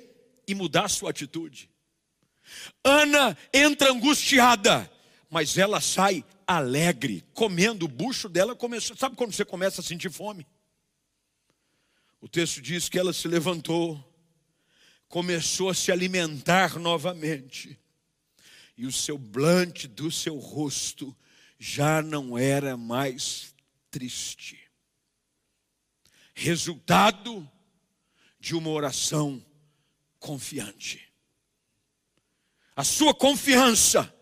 e 0.48 0.55
mudar 0.55 0.87
a 0.87 0.88
sua 0.88 1.11
atitude. 1.11 1.68
Ana 2.83 3.37
entra 3.52 3.92
angustiada 3.92 4.90
mas 5.28 5.58
ela 5.58 5.80
sai 5.80 6.24
alegre, 6.46 7.24
comendo. 7.34 7.86
O 7.86 7.88
bucho 7.88 8.28
dela 8.28 8.54
começou. 8.54 8.96
Sabe 8.96 9.16
quando 9.16 9.32
você 9.32 9.44
começa 9.44 9.80
a 9.80 9.84
sentir 9.84 10.10
fome? 10.10 10.46
O 12.20 12.28
texto 12.28 12.60
diz 12.60 12.88
que 12.88 12.98
ela 12.98 13.12
se 13.12 13.28
levantou, 13.28 14.02
começou 15.08 15.68
a 15.68 15.74
se 15.74 15.92
alimentar 15.92 16.78
novamente, 16.78 17.78
e 18.76 18.86
o 18.86 18.92
semblante 18.92 19.86
do 19.86 20.10
seu 20.10 20.38
rosto 20.38 21.16
já 21.58 22.02
não 22.02 22.36
era 22.36 22.76
mais 22.76 23.54
triste. 23.90 24.60
Resultado 26.34 27.48
de 28.38 28.54
uma 28.54 28.70
oração 28.70 29.44
confiante. 30.18 31.10
A 32.74 32.84
sua 32.84 33.14
confiança 33.14 34.14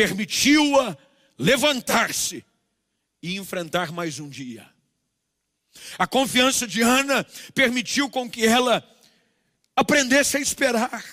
permitiu-a 0.00 0.96
levantar-se 1.38 2.42
e 3.22 3.36
enfrentar 3.36 3.92
mais 3.92 4.18
um 4.18 4.30
dia. 4.30 4.66
A 5.98 6.06
confiança 6.06 6.66
de 6.66 6.80
Ana 6.80 7.22
permitiu 7.54 8.08
com 8.08 8.28
que 8.28 8.46
ela 8.46 8.82
aprendesse 9.76 10.38
a 10.38 10.40
esperar, 10.40 11.04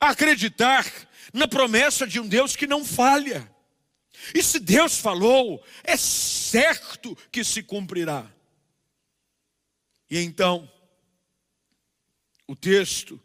a 0.00 0.08
acreditar 0.08 0.84
na 1.32 1.46
promessa 1.46 2.04
de 2.04 2.18
um 2.18 2.26
Deus 2.26 2.56
que 2.56 2.66
não 2.66 2.84
falha. 2.84 3.48
E 4.34 4.42
se 4.42 4.58
Deus 4.58 4.98
falou, 4.98 5.64
é 5.84 5.96
certo 5.96 7.16
que 7.30 7.44
se 7.44 7.62
cumprirá. 7.62 8.28
E 10.10 10.18
então, 10.18 10.68
o 12.48 12.56
texto 12.56 13.22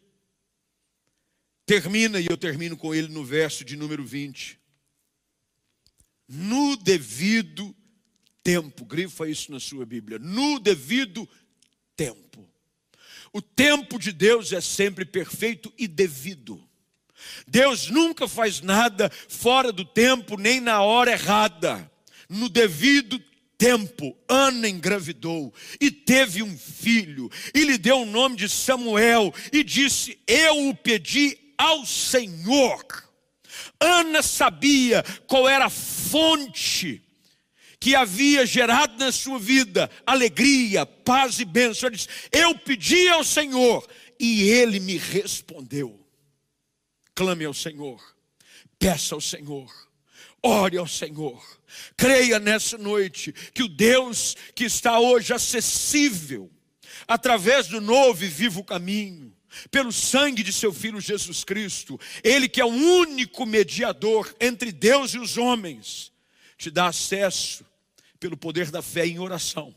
termina, 1.65 2.19
e 2.19 2.27
eu 2.29 2.37
termino 2.37 2.77
com 2.77 2.93
ele 2.93 3.07
no 3.07 3.25
verso 3.25 3.65
de 3.65 3.75
número 3.75 4.05
20 4.05 4.58
no 6.29 6.77
devido 6.77 7.75
tempo. 8.43 8.85
Grifa 8.85 9.27
isso 9.27 9.51
na 9.51 9.59
sua 9.59 9.85
Bíblia. 9.85 10.19
No 10.19 10.59
devido 10.59 11.27
tempo. 11.95 12.47
O 13.33 13.41
tempo 13.41 13.99
de 13.99 14.11
Deus 14.11 14.53
é 14.53 14.61
sempre 14.61 15.05
perfeito 15.05 15.73
e 15.77 15.87
devido. 15.87 16.63
Deus 17.47 17.89
nunca 17.89 18.27
faz 18.27 18.61
nada 18.61 19.11
fora 19.27 19.71
do 19.71 19.83
tempo, 19.83 20.37
nem 20.37 20.61
na 20.61 20.81
hora 20.81 21.11
errada. 21.11 21.91
No 22.29 22.47
devido 22.47 23.21
tempo, 23.57 24.15
Ana 24.27 24.69
engravidou 24.69 25.53
e 25.81 25.91
teve 25.91 26.41
um 26.41 26.57
filho, 26.57 27.29
e 27.53 27.65
lhe 27.65 27.77
deu 27.77 28.01
o 28.01 28.05
nome 28.05 28.37
de 28.37 28.47
Samuel, 28.47 29.33
e 29.51 29.63
disse: 29.63 30.17
Eu 30.25 30.69
o 30.69 30.75
pedi 30.75 31.37
ao 31.57 31.85
Senhor 31.85 33.08
Ana 33.79 34.21
sabia 34.21 35.03
qual 35.27 35.47
era 35.47 35.65
a 35.65 35.69
fonte 35.69 37.01
que 37.79 37.95
havia 37.95 38.45
gerado 38.45 38.97
na 38.97 39.11
sua 39.11 39.39
vida 39.39 39.89
alegria, 40.05 40.85
paz 40.85 41.39
e 41.39 41.45
bênção. 41.45 41.87
Ela 41.87 41.95
disse: 41.95 42.09
Eu 42.31 42.57
pedi 42.57 43.07
ao 43.07 43.23
Senhor 43.23 43.87
e 44.19 44.49
ele 44.49 44.79
me 44.79 44.97
respondeu. 44.97 45.97
Clame 47.15 47.45
ao 47.45 47.53
Senhor, 47.53 48.01
Peça 48.79 49.13
ao 49.13 49.19
Senhor, 49.19 49.69
ore 50.41 50.77
ao 50.77 50.87
Senhor, 50.87 51.43
creia 51.97 52.39
nessa 52.39 52.77
noite 52.77 53.33
que 53.53 53.61
o 53.61 53.67
Deus 53.67 54.37
que 54.55 54.63
está 54.63 54.99
hoje 54.99 55.33
acessível, 55.33 56.49
através 57.05 57.67
do 57.67 57.81
novo 57.81 58.23
e 58.23 58.27
vivo 58.29 58.63
caminho, 58.63 59.35
pelo 59.71 59.91
sangue 59.91 60.43
de 60.43 60.53
seu 60.53 60.73
filho 60.73 61.01
Jesus 61.01 61.43
Cristo, 61.43 61.99
ele 62.23 62.47
que 62.47 62.61
é 62.61 62.65
o 62.65 62.69
único 62.69 63.45
mediador 63.45 64.33
entre 64.39 64.71
Deus 64.71 65.13
e 65.13 65.19
os 65.19 65.37
homens, 65.37 66.11
te 66.57 66.69
dá 66.69 66.87
acesso 66.87 67.65
pelo 68.19 68.37
poder 68.37 68.69
da 68.69 68.81
fé 68.81 69.07
em 69.07 69.19
oração 69.19 69.73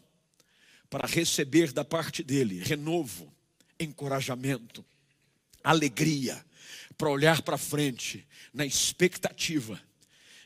para 0.91 1.07
receber 1.07 1.73
da 1.73 1.85
parte 1.85 2.23
dele 2.23 2.63
renovo, 2.63 3.33
encorajamento, 3.79 4.85
alegria, 5.65 6.45
para 6.99 7.09
olhar 7.09 7.43
para 7.43 7.57
frente 7.57 8.27
na 8.53 8.67
expectativa 8.67 9.81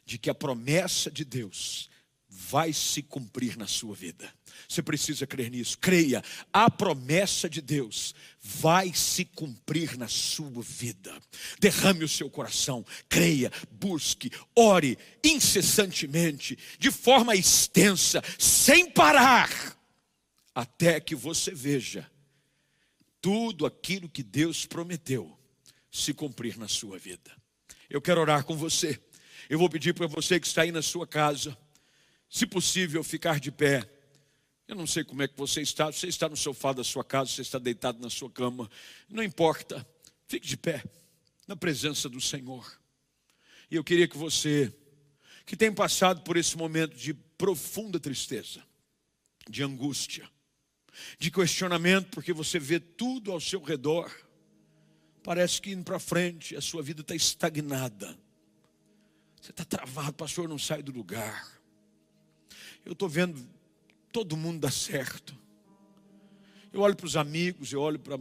de 0.05 0.18
que 0.18 0.31
a 0.31 0.35
promessa 0.35 1.11
de 1.11 1.24
Deus 1.24 1.91
vai 2.29 2.72
se 2.72 3.03
cumprir 3.03 3.57
na 3.57 3.66
sua 3.66 3.95
vida. 3.95 4.33
Você 4.68 4.82
precisa 4.82 5.26
crer 5.26 5.50
nisso. 5.50 5.78
Creia, 5.78 6.22
a 6.52 6.70
promessa 6.70 7.48
de 7.48 7.61
Deus 7.61 8.14
vai 8.40 8.92
se 8.94 9.24
cumprir 9.24 9.96
na 9.96 10.09
sua 10.09 10.62
vida. 10.62 11.14
Derrame 11.59 12.04
o 12.04 12.09
seu 12.09 12.30
coração, 12.30 12.84
creia, 13.09 13.50
busque, 13.70 14.30
ore 14.54 14.98
incessantemente, 15.24 16.59
de 16.78 16.90
forma 16.90 17.34
extensa, 17.34 18.22
sem 18.38 18.90
parar, 18.90 19.76
até 20.54 21.00
que 21.00 21.14
você 21.14 21.50
veja 21.52 22.09
tudo 23.20 23.66
aquilo 23.66 24.09
que 24.09 24.22
Deus 24.22 24.64
prometeu 24.64 25.36
se 25.90 26.14
cumprir 26.14 26.57
na 26.57 26.68
sua 26.68 26.98
vida. 26.98 27.30
Eu 27.88 28.00
quero 28.00 28.20
orar 28.20 28.44
com 28.44 28.57
você. 28.57 29.00
Eu 29.48 29.59
vou 29.59 29.68
pedir 29.68 29.94
para 29.94 30.07
você 30.07 30.38
que 30.38 30.46
está 30.46 30.62
aí 30.62 30.72
na 30.72 30.82
sua 30.82 31.07
casa, 31.07 31.57
se 32.28 32.46
possível, 32.46 33.02
ficar 33.02 33.40
de 33.40 33.50
pé. 33.50 33.88
Eu 34.69 34.75
não 34.75 34.87
sei 34.87 35.05
como 35.05 35.23
é 35.23 35.29
que 35.29 35.37
você 35.37 35.61
está, 35.61 35.87
você 35.87 36.09
está 36.09 36.29
no 36.29 36.37
sofá 36.37 36.73
da 36.73 36.83
sua 36.83 37.05
casa, 37.05 37.31
você 37.31 37.43
está 37.43 37.59
deitado 37.59 38.01
na 38.01 38.11
sua 38.11 38.29
cama, 38.29 38.69
não 39.09 39.23
importa, 39.23 39.87
fique 40.27 40.47
de 40.47 40.57
pé, 40.57 40.85
na 41.47 41.55
presença 41.55 42.09
do 42.09 42.21
Senhor. 42.21 42.67
E 43.71 43.77
eu 43.77 43.85
queria 43.85 44.09
que 44.09 44.17
você, 44.17 44.75
que 45.45 45.57
tem 45.57 45.73
passado 45.73 46.23
por 46.23 46.37
esse 46.37 46.57
momento 46.57 46.97
de 46.97 47.14
profunda 47.14 48.01
tristeza, 48.01 48.61
de 49.49 49.62
angústia, 49.62 50.29
de 51.17 51.31
questionamento, 51.31 52.09
porque 52.11 52.33
você 52.33 52.59
vê 52.59 52.81
tudo 52.81 53.31
ao 53.31 53.41
seu 53.41 53.62
redor, 53.62 54.11
parece 55.23 55.62
que 55.62 55.71
indo 55.71 55.85
para 55.85 56.01
frente, 56.01 56.57
a 56.57 56.61
sua 56.61 56.83
vida 56.83 57.03
está 57.03 57.14
estagnada, 57.14 58.19
você 59.41 59.53
está 59.53 59.64
travado, 59.64 60.14
pastor, 60.14 60.49
não 60.49 60.59
sai 60.59 60.83
do 60.83 60.91
lugar. 60.91 61.57
Eu 62.85 62.93
estou 62.93 63.09
vendo 63.09 63.49
todo 64.12 64.36
mundo 64.36 64.61
dar 64.61 64.72
certo. 64.72 65.36
Eu 66.72 66.80
olho 66.80 66.96
para 66.96 67.07
os 67.07 67.16
amigos, 67.16 67.72
eu 67.72 67.80
olho 67.80 67.98
para 67.98 68.18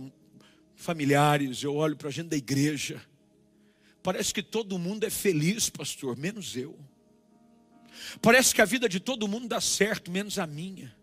familiares, 0.75 1.63
eu 1.63 1.75
olho 1.75 1.95
para 1.95 2.09
a 2.09 2.11
gente 2.11 2.27
da 2.27 2.37
igreja. 2.37 3.01
Parece 4.03 4.33
que 4.33 4.43
todo 4.43 4.77
mundo 4.77 5.03
é 5.03 5.09
feliz, 5.09 5.69
pastor, 5.69 6.17
menos 6.17 6.55
eu. 6.55 6.77
Parece 8.21 8.53
que 8.53 8.61
a 8.61 8.65
vida 8.65 8.87
de 8.87 8.99
todo 8.99 9.27
mundo 9.27 9.47
dá 9.47 9.59
certo, 9.59 10.11
menos 10.11 10.37
a 10.37 10.45
minha. 10.45 10.95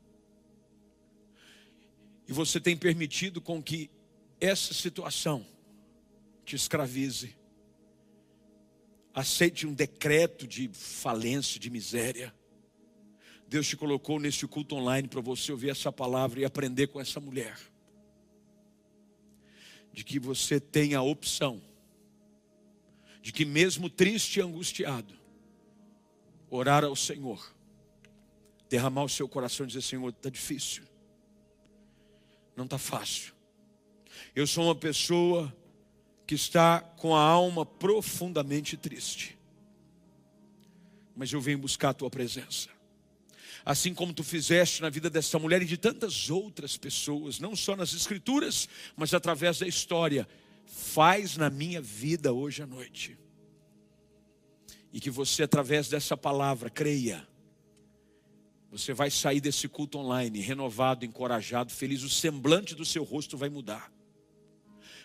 E 2.29 2.33
você 2.33 2.61
tem 2.61 2.77
permitido 2.77 3.41
com 3.41 3.63
que 3.63 3.91
essa 4.41 4.73
situação 4.73 5.47
te 6.45 6.57
escravize. 6.57 7.37
Aceite 9.15 9.67
um 9.67 9.75
decreto 9.75 10.47
de 10.47 10.71
falência, 10.73 11.61
de 11.61 11.69
miséria. 11.71 12.35
Deus 13.53 13.69
te 13.69 13.77
colocou 13.77 14.19
nesse 14.19 14.47
culto 14.47 14.75
online 14.77 15.07
para 15.07 15.21
você 15.21 15.53
ouvir 15.53 15.69
essa 15.69 15.93
palavra 15.93 16.41
e 16.41 16.45
aprender 16.47 16.87
com 16.87 16.99
essa 16.99 17.21
mulher. 17.21 17.59
De 19.93 20.03
que 20.03 20.19
você 20.19 20.59
tem 20.59 20.95
a 20.95 21.03
opção, 21.03 21.61
de 23.21 23.31
que 23.31 23.45
mesmo 23.45 23.91
triste 23.91 24.39
e 24.39 24.41
angustiado, 24.41 25.13
orar 26.49 26.83
ao 26.83 26.97
Senhor, 26.97 27.55
derramar 28.71 29.05
o 29.05 29.09
seu 29.11 29.29
coração 29.29 29.65
e 29.65 29.67
dizer: 29.67 29.83
Senhor, 29.83 30.09
está 30.09 30.31
difícil, 30.31 30.85
não 32.57 32.65
está 32.65 32.79
fácil. 32.79 33.35
Eu 34.35 34.47
sou 34.47 34.65
uma 34.65 34.75
pessoa 34.75 35.55
que 36.27 36.35
está 36.35 36.81
com 36.81 37.15
a 37.15 37.21
alma 37.21 37.67
profundamente 37.67 38.79
triste, 38.79 39.39
mas 41.15 41.31
eu 41.31 41.41
venho 41.43 41.59
buscar 41.59 41.91
a 41.91 41.95
tua 41.95 42.09
presença 42.09 42.71
assim 43.65 43.95
como 43.95 44.13
tu 44.13 44.25
fizeste 44.25 44.83
na 44.83 44.91
vida 44.91 45.09
dessa 45.09 45.39
mulher 45.39 45.63
e 45.63 45.67
de 45.67 45.77
tantas 45.77 46.31
outras 46.31 46.77
pessoas, 46.77 47.39
não 47.39 47.55
só 47.55 47.77
nas 47.77 47.93
Escrituras, 47.93 48.69
mas 48.97 49.15
através 49.15 49.59
da 49.59 49.67
história. 49.67 50.27
Faz 50.65 51.37
na 51.37 51.51
minha 51.51 51.81
vida 51.81 52.33
hoje 52.33 52.63
à 52.63 52.67
noite. 52.67 53.19
E 54.93 55.01
que 55.01 55.11
você, 55.11 55.43
através 55.43 55.89
dessa 55.89 56.17
palavra, 56.17 56.71
creia. 56.71 57.27
Você 58.71 58.95
vai 58.95 59.11
sair 59.11 59.41
desse 59.41 59.69
culto 59.69 59.99
online 59.99 60.41
renovado, 60.41 61.05
encorajado, 61.05 61.73
feliz. 61.73 62.03
O 62.03 62.09
semblante 62.09 62.75
do 62.75 62.85
seu 62.85 63.05
rosto 63.05 63.37
vai 63.37 63.49
mudar. 63.49 63.93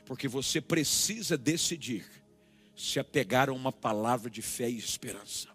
Porque 0.05 0.28
você 0.28 0.62
precisa 0.62 1.38
decidir 1.38 2.05
se 2.76 2.99
apegar 2.99 3.49
a 3.49 3.53
uma 3.53 3.72
palavra 3.72 4.30
de 4.30 4.41
fé 4.41 4.70
e 4.70 4.78
esperança. 4.78 5.49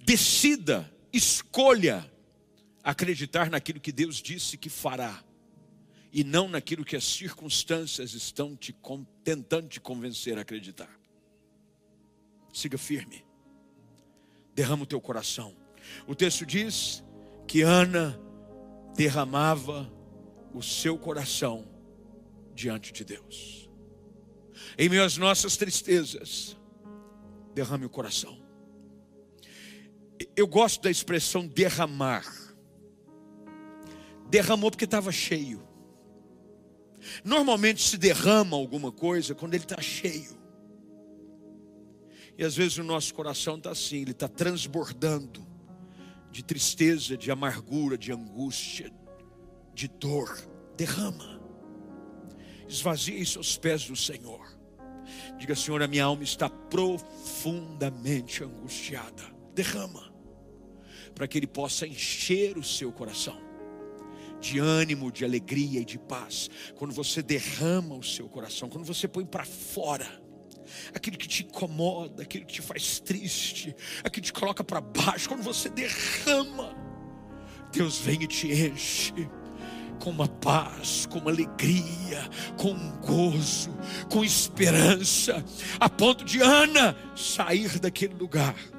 Decida 0.00 0.92
Escolha 1.16 2.10
acreditar 2.84 3.48
naquilo 3.50 3.80
que 3.80 3.90
Deus 3.90 4.16
disse 4.16 4.58
que 4.58 4.68
fará 4.68 5.24
e 6.12 6.22
não 6.22 6.46
naquilo 6.46 6.84
que 6.84 6.94
as 6.94 7.04
circunstâncias 7.04 8.12
estão 8.12 8.54
te 8.54 8.76
tentando 9.24 9.66
te 9.66 9.80
convencer 9.80 10.36
a 10.36 10.42
acreditar. 10.42 10.90
Siga 12.52 12.76
firme. 12.76 13.24
Derrama 14.54 14.82
o 14.82 14.86
teu 14.86 15.00
coração. 15.00 15.56
O 16.06 16.14
texto 16.14 16.44
diz 16.44 17.02
que 17.46 17.62
Ana 17.62 18.20
derramava 18.94 19.90
o 20.52 20.62
seu 20.62 20.98
coração 20.98 21.66
diante 22.54 22.92
de 22.92 23.04
Deus. 23.04 23.70
Em 24.76 24.88
meio 24.88 25.02
às 25.02 25.16
nossas 25.16 25.56
tristezas, 25.56 26.56
derrame 27.54 27.86
o 27.86 27.90
coração. 27.90 28.45
Eu 30.34 30.46
gosto 30.46 30.82
da 30.82 30.90
expressão 30.90 31.46
derramar. 31.46 32.24
Derramou 34.28 34.70
porque 34.70 34.84
estava 34.84 35.12
cheio. 35.12 35.66
Normalmente 37.24 37.82
se 37.82 37.96
derrama 37.96 38.56
alguma 38.56 38.90
coisa 38.90 39.34
quando 39.34 39.54
ele 39.54 39.64
está 39.64 39.80
cheio. 39.80 40.36
E 42.38 42.44
às 42.44 42.54
vezes 42.54 42.76
o 42.78 42.84
nosso 42.84 43.14
coração 43.14 43.56
está 43.56 43.70
assim, 43.70 44.02
ele 44.02 44.10
está 44.10 44.28
transbordando 44.28 45.46
de 46.30 46.44
tristeza, 46.44 47.16
de 47.16 47.30
amargura, 47.30 47.96
de 47.96 48.12
angústia, 48.12 48.92
de 49.72 49.88
dor. 49.88 50.36
Derrama. 50.76 51.40
Esvazie 52.68 53.24
seus 53.24 53.56
pés 53.56 53.86
do 53.86 53.96
Senhor. 53.96 54.46
Diga, 55.38 55.54
Senhor, 55.54 55.82
a 55.82 55.86
minha 55.86 56.04
alma 56.04 56.24
está 56.24 56.50
profundamente 56.50 58.42
angustiada. 58.42 59.35
Derrama 59.56 60.14
para 61.14 61.26
que 61.26 61.38
Ele 61.38 61.46
possa 61.46 61.86
encher 61.86 62.58
o 62.58 62.62
seu 62.62 62.92
coração 62.92 63.40
de 64.38 64.58
ânimo, 64.58 65.10
de 65.10 65.24
alegria 65.24 65.80
e 65.80 65.84
de 65.84 65.98
paz. 65.98 66.50
Quando 66.74 66.92
você 66.92 67.22
derrama 67.22 67.94
o 67.94 68.02
seu 68.02 68.28
coração, 68.28 68.68
quando 68.68 68.84
você 68.84 69.08
põe 69.08 69.24
para 69.24 69.44
fora 69.44 70.06
aquilo 70.94 71.16
que 71.16 71.26
te 71.26 71.44
incomoda, 71.44 72.22
aquilo 72.22 72.44
que 72.44 72.52
te 72.52 72.62
faz 72.62 73.00
triste, 73.00 73.74
aquilo 74.00 74.12
que 74.12 74.20
te 74.20 74.32
coloca 74.32 74.62
para 74.62 74.80
baixo, 74.80 75.26
quando 75.26 75.42
você 75.42 75.70
derrama, 75.70 76.76
Deus 77.72 77.98
vem 77.98 78.22
e 78.22 78.26
te 78.26 78.52
enche 78.52 79.14
com 79.98 80.10
uma 80.10 80.28
paz, 80.28 81.06
com 81.06 81.18
uma 81.18 81.30
alegria, 81.30 82.28
com 82.58 82.72
um 82.72 83.00
gozo, 83.00 83.74
com 84.10 84.22
esperança, 84.22 85.42
a 85.80 85.88
ponto 85.88 86.26
de 86.26 86.42
Ana 86.42 86.94
sair 87.16 87.78
daquele 87.78 88.14
lugar 88.14 88.75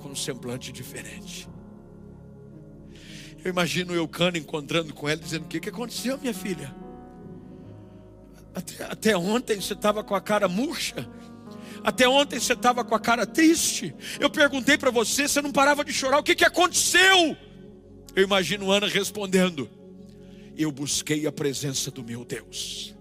com 0.00 0.08
um 0.08 0.16
semblante 0.16 0.72
diferente. 0.72 1.48
Eu 3.44 3.50
imagino 3.50 3.92
o 3.92 3.96
Eucano 3.96 4.36
encontrando 4.36 4.92
com 4.92 5.08
ela, 5.08 5.20
dizendo: 5.20 5.44
O 5.44 5.48
que, 5.48 5.60
que 5.60 5.68
aconteceu, 5.68 6.18
minha 6.18 6.34
filha? 6.34 6.74
Até, 8.54 8.84
até 8.84 9.16
ontem 9.16 9.60
você 9.60 9.72
estava 9.72 10.02
com 10.02 10.14
a 10.14 10.20
cara 10.20 10.48
murcha. 10.48 11.08
Até 11.82 12.06
ontem 12.08 12.38
você 12.38 12.52
estava 12.52 12.84
com 12.84 12.94
a 12.94 13.00
cara 13.00 13.24
triste. 13.24 13.94
Eu 14.18 14.28
perguntei 14.28 14.76
para 14.76 14.90
você, 14.90 15.26
você 15.26 15.40
não 15.40 15.52
parava 15.52 15.84
de 15.84 15.92
chorar. 15.92 16.18
O 16.18 16.22
que, 16.22 16.34
que 16.34 16.44
aconteceu? 16.44 17.36
Eu 18.14 18.24
imagino 18.24 18.70
Ana 18.70 18.88
respondendo: 18.88 19.70
Eu 20.56 20.70
busquei 20.70 21.26
a 21.26 21.32
presença 21.32 21.90
do 21.90 22.02
meu 22.02 22.24
Deus. 22.24 22.94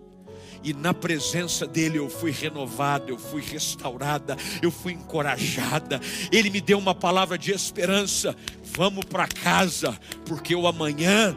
E 0.64 0.74
na 0.74 0.93
presença 0.93 1.66
dele 1.66 1.97
eu 1.97 2.10
fui 2.10 2.32
renovada, 2.32 3.10
eu 3.10 3.18
fui 3.18 3.41
restaurada, 3.41 4.36
eu 4.62 4.72
fui 4.72 4.93
encorajada. 4.93 5.99
Ele 6.32 6.49
me 6.49 6.60
deu 6.60 6.78
uma 6.78 6.93
palavra 6.93 7.38
de 7.38 7.51
esperança. 7.51 8.36
Vamos 8.64 9.05
para 9.05 9.28
casa, 9.28 9.97
porque 10.26 10.53
o 10.53 10.68
amanhã 10.68 11.36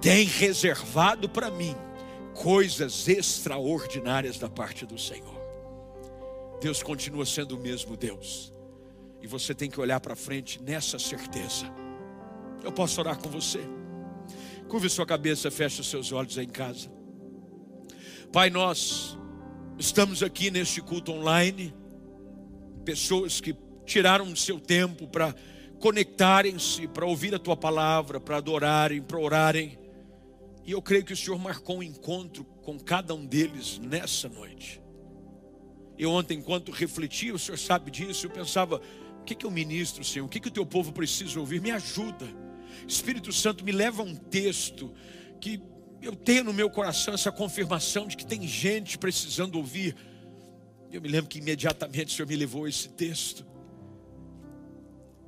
tem 0.00 0.24
reservado 0.26 1.28
para 1.28 1.50
mim 1.50 1.74
coisas 2.34 3.06
extraordinárias 3.08 4.38
da 4.38 4.48
parte 4.48 4.86
do 4.86 4.98
Senhor. 4.98 5.40
Deus 6.60 6.82
continua 6.82 7.26
sendo 7.26 7.56
o 7.56 7.60
mesmo 7.60 7.96
Deus. 7.96 8.52
E 9.20 9.26
você 9.26 9.54
tem 9.54 9.68
que 9.68 9.80
olhar 9.80 10.00
para 10.00 10.16
frente 10.16 10.62
nessa 10.62 10.98
certeza. 10.98 11.66
Eu 12.62 12.72
posso 12.72 13.00
orar 13.00 13.18
com 13.18 13.28
você. 13.28 13.60
Curve 14.68 14.88
sua 14.88 15.04
cabeça, 15.04 15.50
feche 15.50 15.80
os 15.80 15.88
seus 15.88 16.12
olhos 16.12 16.38
aí 16.38 16.46
em 16.46 16.48
casa. 16.48 16.99
Pai, 18.32 18.48
nós 18.48 19.18
estamos 19.76 20.22
aqui 20.22 20.52
neste 20.52 20.80
culto 20.80 21.10
online. 21.10 21.74
Pessoas 22.84 23.40
que 23.40 23.56
tiraram 23.84 24.32
o 24.32 24.36
seu 24.36 24.60
tempo 24.60 25.08
para 25.08 25.34
conectarem-se, 25.80 26.86
para 26.86 27.04
ouvir 27.04 27.34
a 27.34 27.40
tua 27.40 27.56
palavra, 27.56 28.20
para 28.20 28.36
adorarem, 28.36 29.02
para 29.02 29.18
orarem. 29.18 29.76
E 30.64 30.70
eu 30.70 30.80
creio 30.80 31.04
que 31.04 31.12
o 31.12 31.16
Senhor 31.16 31.40
marcou 31.40 31.78
um 31.78 31.82
encontro 31.82 32.44
com 32.44 32.78
cada 32.78 33.12
um 33.16 33.26
deles 33.26 33.80
nessa 33.80 34.28
noite. 34.28 34.80
Eu 35.98 36.12
ontem, 36.12 36.38
enquanto 36.38 36.70
refletia, 36.70 37.34
o 37.34 37.38
Senhor 37.38 37.58
sabe 37.58 37.90
disso, 37.90 38.26
eu 38.26 38.30
pensava, 38.30 38.80
o 39.20 39.24
que, 39.24 39.34
que 39.34 39.44
eu 39.44 39.50
ministro, 39.50 40.04
Senhor? 40.04 40.26
O 40.26 40.28
que, 40.28 40.38
que 40.38 40.48
o 40.48 40.52
teu 40.52 40.64
povo 40.64 40.92
precisa 40.92 41.40
ouvir? 41.40 41.60
Me 41.60 41.72
ajuda. 41.72 42.28
Espírito 42.86 43.32
Santo, 43.32 43.64
me 43.64 43.72
leva 43.72 44.02
a 44.02 44.06
um 44.06 44.14
texto 44.14 44.94
que 45.40 45.60
eu 46.02 46.16
tenho 46.16 46.44
no 46.44 46.52
meu 46.52 46.70
coração 46.70 47.12
essa 47.12 47.30
confirmação 47.30 48.06
de 48.06 48.16
que 48.16 48.24
tem 48.24 48.46
gente 48.46 48.96
precisando 48.96 49.56
ouvir. 49.56 49.94
Eu 50.90 51.00
me 51.00 51.08
lembro 51.08 51.28
que 51.28 51.38
imediatamente 51.38 52.08
o 52.08 52.16
Senhor 52.16 52.26
me 52.26 52.36
levou 52.36 52.66
esse 52.66 52.88
texto. 52.88 53.44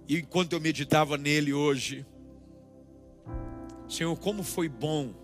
E 0.08 0.16
enquanto 0.18 0.54
eu 0.54 0.60
meditava 0.60 1.18
nele 1.18 1.52
hoje, 1.52 2.06
Senhor, 3.88 4.16
como 4.18 4.42
foi 4.42 4.68
bom 4.68 5.14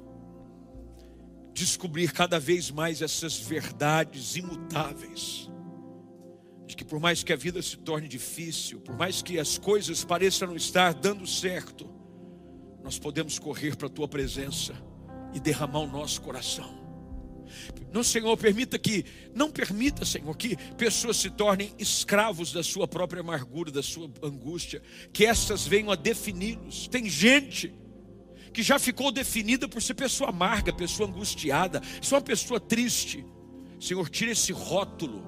descobrir 1.55 2.13
cada 2.13 2.39
vez 2.39 2.71
mais 2.71 3.03
essas 3.03 3.39
verdades 3.39 4.37
imutáveis. 4.37 5.51
De 6.67 6.77
que 6.77 6.85
por 6.85 7.01
mais 7.01 7.25
que 7.25 7.33
a 7.33 7.37
vida 7.37 7.61
se 7.63 7.79
torne 7.79 8.07
difícil, 8.07 8.81
por 8.81 8.97
mais 8.97 9.23
que 9.23 9.39
as 9.39 9.57
coisas 9.57 10.05
pareçam 10.05 10.49
não 10.49 10.57
estar 10.57 10.93
dando 10.93 11.27
certo, 11.27 11.91
nós 12.85 12.99
podemos 12.99 13.39
correr 13.39 13.75
para 13.75 13.87
a 13.87 13.91
tua 13.91 14.07
presença 14.07 14.88
e 15.33 15.41
derramar 15.41 15.81
o 15.81 15.87
nosso 15.87 16.21
coração. 16.21 16.79
Não, 17.93 18.03
Senhor, 18.03 18.37
permita 18.37 18.79
que, 18.79 19.05
não 19.35 19.51
permita, 19.51 20.05
Senhor, 20.05 20.37
que 20.37 20.57
pessoas 20.75 21.17
se 21.17 21.31
tornem 21.31 21.73
escravos 21.79 22.53
da 22.53 22.63
sua 22.63 22.87
própria 22.87 23.21
amargura, 23.21 23.71
da 23.71 23.83
sua 23.83 24.11
angústia, 24.23 24.83
que 25.13 25.25
essas 25.25 25.67
venham 25.67 25.91
a 25.91 25.97
defini-los. 25.97 26.87
Tem 26.89 27.09
gente 27.09 27.73
que 28.53 28.63
já 28.63 28.79
ficou 28.79 29.11
definida 29.11 29.69
por 29.69 29.81
ser 29.81 29.95
pessoa 29.95 30.31
amarga, 30.31 30.73
pessoa 30.73 31.09
angustiada, 31.09 31.83
ser 32.03 32.15
uma 32.15 32.21
pessoa 32.21 32.61
triste. 32.61 33.25
Senhor, 33.81 34.09
tira 34.11 34.33
esse 34.33 34.53
rótulo 34.53 35.25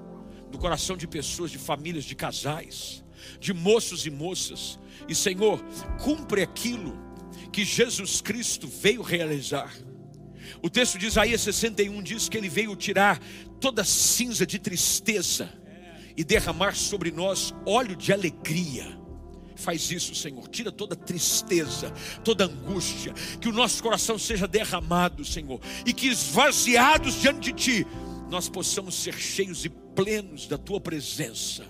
do 0.51 0.59
coração 0.59 0.97
de 0.97 1.07
pessoas, 1.07 1.51
de 1.51 1.59
famílias, 1.59 2.05
de 2.05 2.15
casais, 2.15 3.05
de 3.39 3.53
moços 3.53 4.05
e 4.05 4.11
moças. 4.11 4.79
E 5.09 5.15
Senhor, 5.15 5.63
cumpre 6.03 6.43
aquilo 6.43 6.99
que 7.53 7.65
Jesus 7.65 8.21
Cristo 8.21 8.67
veio 8.69 9.01
realizar. 9.03 9.73
O 10.63 10.71
texto 10.71 10.99
de 10.99 11.07
Isaías 11.07 11.41
61 11.41 12.03
diz 12.03 12.29
que 12.29 12.37
ele 12.37 12.49
veio 12.49 12.75
tirar 12.77 13.19
toda 13.61 13.85
cinza 13.85 14.47
de 14.47 14.59
tristeza 14.59 15.53
e 16.17 16.25
derramar 16.25 16.75
sobre 16.75 17.11
nós 17.11 17.55
óleo 17.67 17.97
de 17.97 18.13
alegria. 18.13 18.99
Faz 19.57 19.91
isso, 19.91 20.15
Senhor. 20.15 20.49
Tira 20.49 20.73
toda 20.73 20.97
tristeza, 20.97 21.91
toda 22.25 22.47
angústia, 22.47 23.13
que 23.41 23.49
o 23.49 23.53
nosso 23.53 23.83
coração 23.83 24.19
seja 24.19 24.49
derramado, 24.49 25.25
Senhor, 25.25 25.61
e 25.85 25.93
que 25.93 26.09
esvaziados 26.09 27.21
diante 27.21 27.53
de 27.53 27.53
Ti, 27.53 27.87
nós 28.31 28.49
possamos 28.49 28.95
ser 28.95 29.15
cheios 29.15 29.65
e 29.65 29.69
plenos 29.69 30.47
da 30.47 30.57
Tua 30.57 30.81
presença 30.81 31.65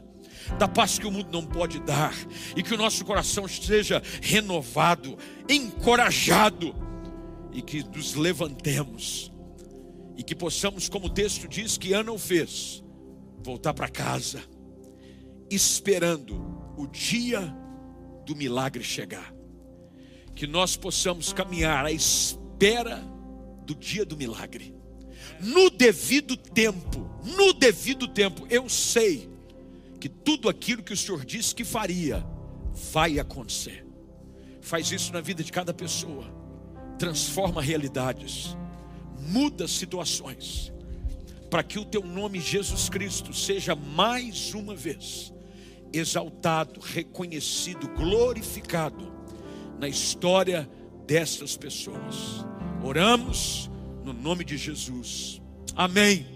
da 0.59 0.67
paz 0.67 0.99
que 0.99 1.07
o 1.07 1.11
mundo 1.11 1.29
não 1.33 1.45
pode 1.45 1.79
dar, 1.81 2.15
e 2.57 2.63
que 2.63 2.75
o 2.75 2.77
nosso 2.77 3.05
coração 3.05 3.47
seja 3.47 4.03
renovado, 4.21 5.17
encorajado, 5.49 6.75
e 7.61 7.63
que 7.63 7.83
nos 7.83 8.15
levantemos, 8.15 9.31
e 10.17 10.23
que 10.23 10.35
possamos, 10.35 10.89
como 10.89 11.09
o 11.09 11.11
texto 11.11 11.47
diz 11.47 11.77
que 11.77 11.93
Ana 11.93 12.11
o 12.11 12.19
fez, 12.19 12.83
voltar 13.43 13.75
para 13.75 13.87
casa, 13.87 14.43
esperando 15.51 16.35
o 16.79 16.87
dia 16.87 17.55
do 18.25 18.35
milagre 18.35 18.83
chegar. 18.83 19.35
Que 20.35 20.47
nós 20.47 20.75
possamos 20.75 21.35
caminhar 21.35 21.85
à 21.85 21.93
espera 21.93 22.97
do 23.67 23.75
dia 23.75 24.07
do 24.07 24.17
milagre. 24.17 24.75
No 25.39 25.69
devido 25.69 26.39
tempo, 26.39 27.11
no 27.37 27.53
devido 27.53 28.09
tempo, 28.09 28.47
eu 28.49 28.71
sei 28.71 29.29
que 30.01 30.09
tudo 30.09 30.49
aquilo 30.49 30.83
que 30.83 30.95
o 30.95 30.97
Senhor 30.97 31.27
disse 31.27 31.55
que 31.55 31.65
faria, 31.65 32.25
vai 32.91 33.19
acontecer. 33.19 33.87
Faz 34.63 34.91
isso 34.91 35.13
na 35.13 35.21
vida 35.21 35.45
de 35.45 35.53
cada 35.53 35.75
pessoa, 35.75 36.40
transforma 37.01 37.63
realidades, 37.63 38.55
muda 39.19 39.67
situações, 39.67 40.71
para 41.49 41.63
que 41.63 41.79
o 41.79 41.85
teu 41.85 42.05
nome 42.05 42.39
Jesus 42.39 42.91
Cristo 42.91 43.33
seja 43.33 43.75
mais 43.75 44.53
uma 44.53 44.77
vez 44.77 45.33
exaltado, 45.95 46.79
reconhecido, 46.79 47.89
glorificado 47.89 49.11
na 49.79 49.89
história 49.89 50.69
dessas 51.07 51.57
pessoas. 51.57 52.45
Oramos 52.85 53.71
no 54.05 54.13
nome 54.13 54.45
de 54.45 54.59
Jesus. 54.59 55.41
Amém. 55.75 56.27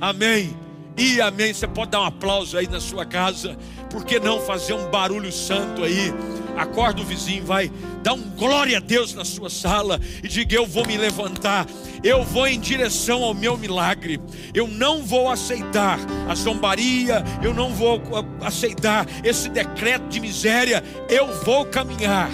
Amém. 0.00 0.56
E 0.96 1.20
amém. 1.20 1.52
Você 1.52 1.68
pode 1.68 1.90
dar 1.90 2.00
um 2.00 2.04
aplauso 2.04 2.56
aí 2.56 2.66
na 2.66 2.80
sua 2.80 3.04
casa. 3.04 3.58
Por 3.90 4.06
que 4.06 4.18
não 4.18 4.40
fazer 4.40 4.72
um 4.72 4.90
barulho 4.90 5.30
santo 5.30 5.84
aí? 5.84 6.14
Acorda 6.58 7.00
o 7.00 7.04
vizinho, 7.04 7.44
vai. 7.44 7.70
Dá 8.02 8.12
um 8.12 8.30
glória 8.30 8.78
a 8.78 8.80
Deus 8.80 9.14
na 9.14 9.24
sua 9.24 9.48
sala 9.48 10.00
e 10.22 10.26
diga: 10.26 10.56
Eu 10.56 10.66
vou 10.66 10.84
me 10.84 10.96
levantar. 10.96 11.66
Eu 12.02 12.24
vou 12.24 12.48
em 12.48 12.58
direção 12.58 13.22
ao 13.22 13.32
meu 13.32 13.56
milagre. 13.56 14.20
Eu 14.52 14.66
não 14.66 15.04
vou 15.04 15.30
aceitar 15.30 15.98
a 16.28 16.34
zombaria. 16.34 17.22
Eu 17.42 17.54
não 17.54 17.70
vou 17.70 18.02
aceitar 18.40 19.06
esse 19.22 19.48
decreto 19.48 20.08
de 20.08 20.18
miséria. 20.18 20.82
Eu 21.08 21.32
vou 21.44 21.64
caminhar 21.64 22.28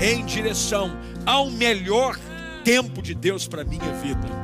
em 0.00 0.24
direção 0.24 0.96
ao 1.26 1.50
melhor 1.50 2.16
tempo 2.62 3.02
de 3.02 3.14
Deus 3.14 3.48
para 3.48 3.64
minha 3.64 3.92
vida. 3.94 4.28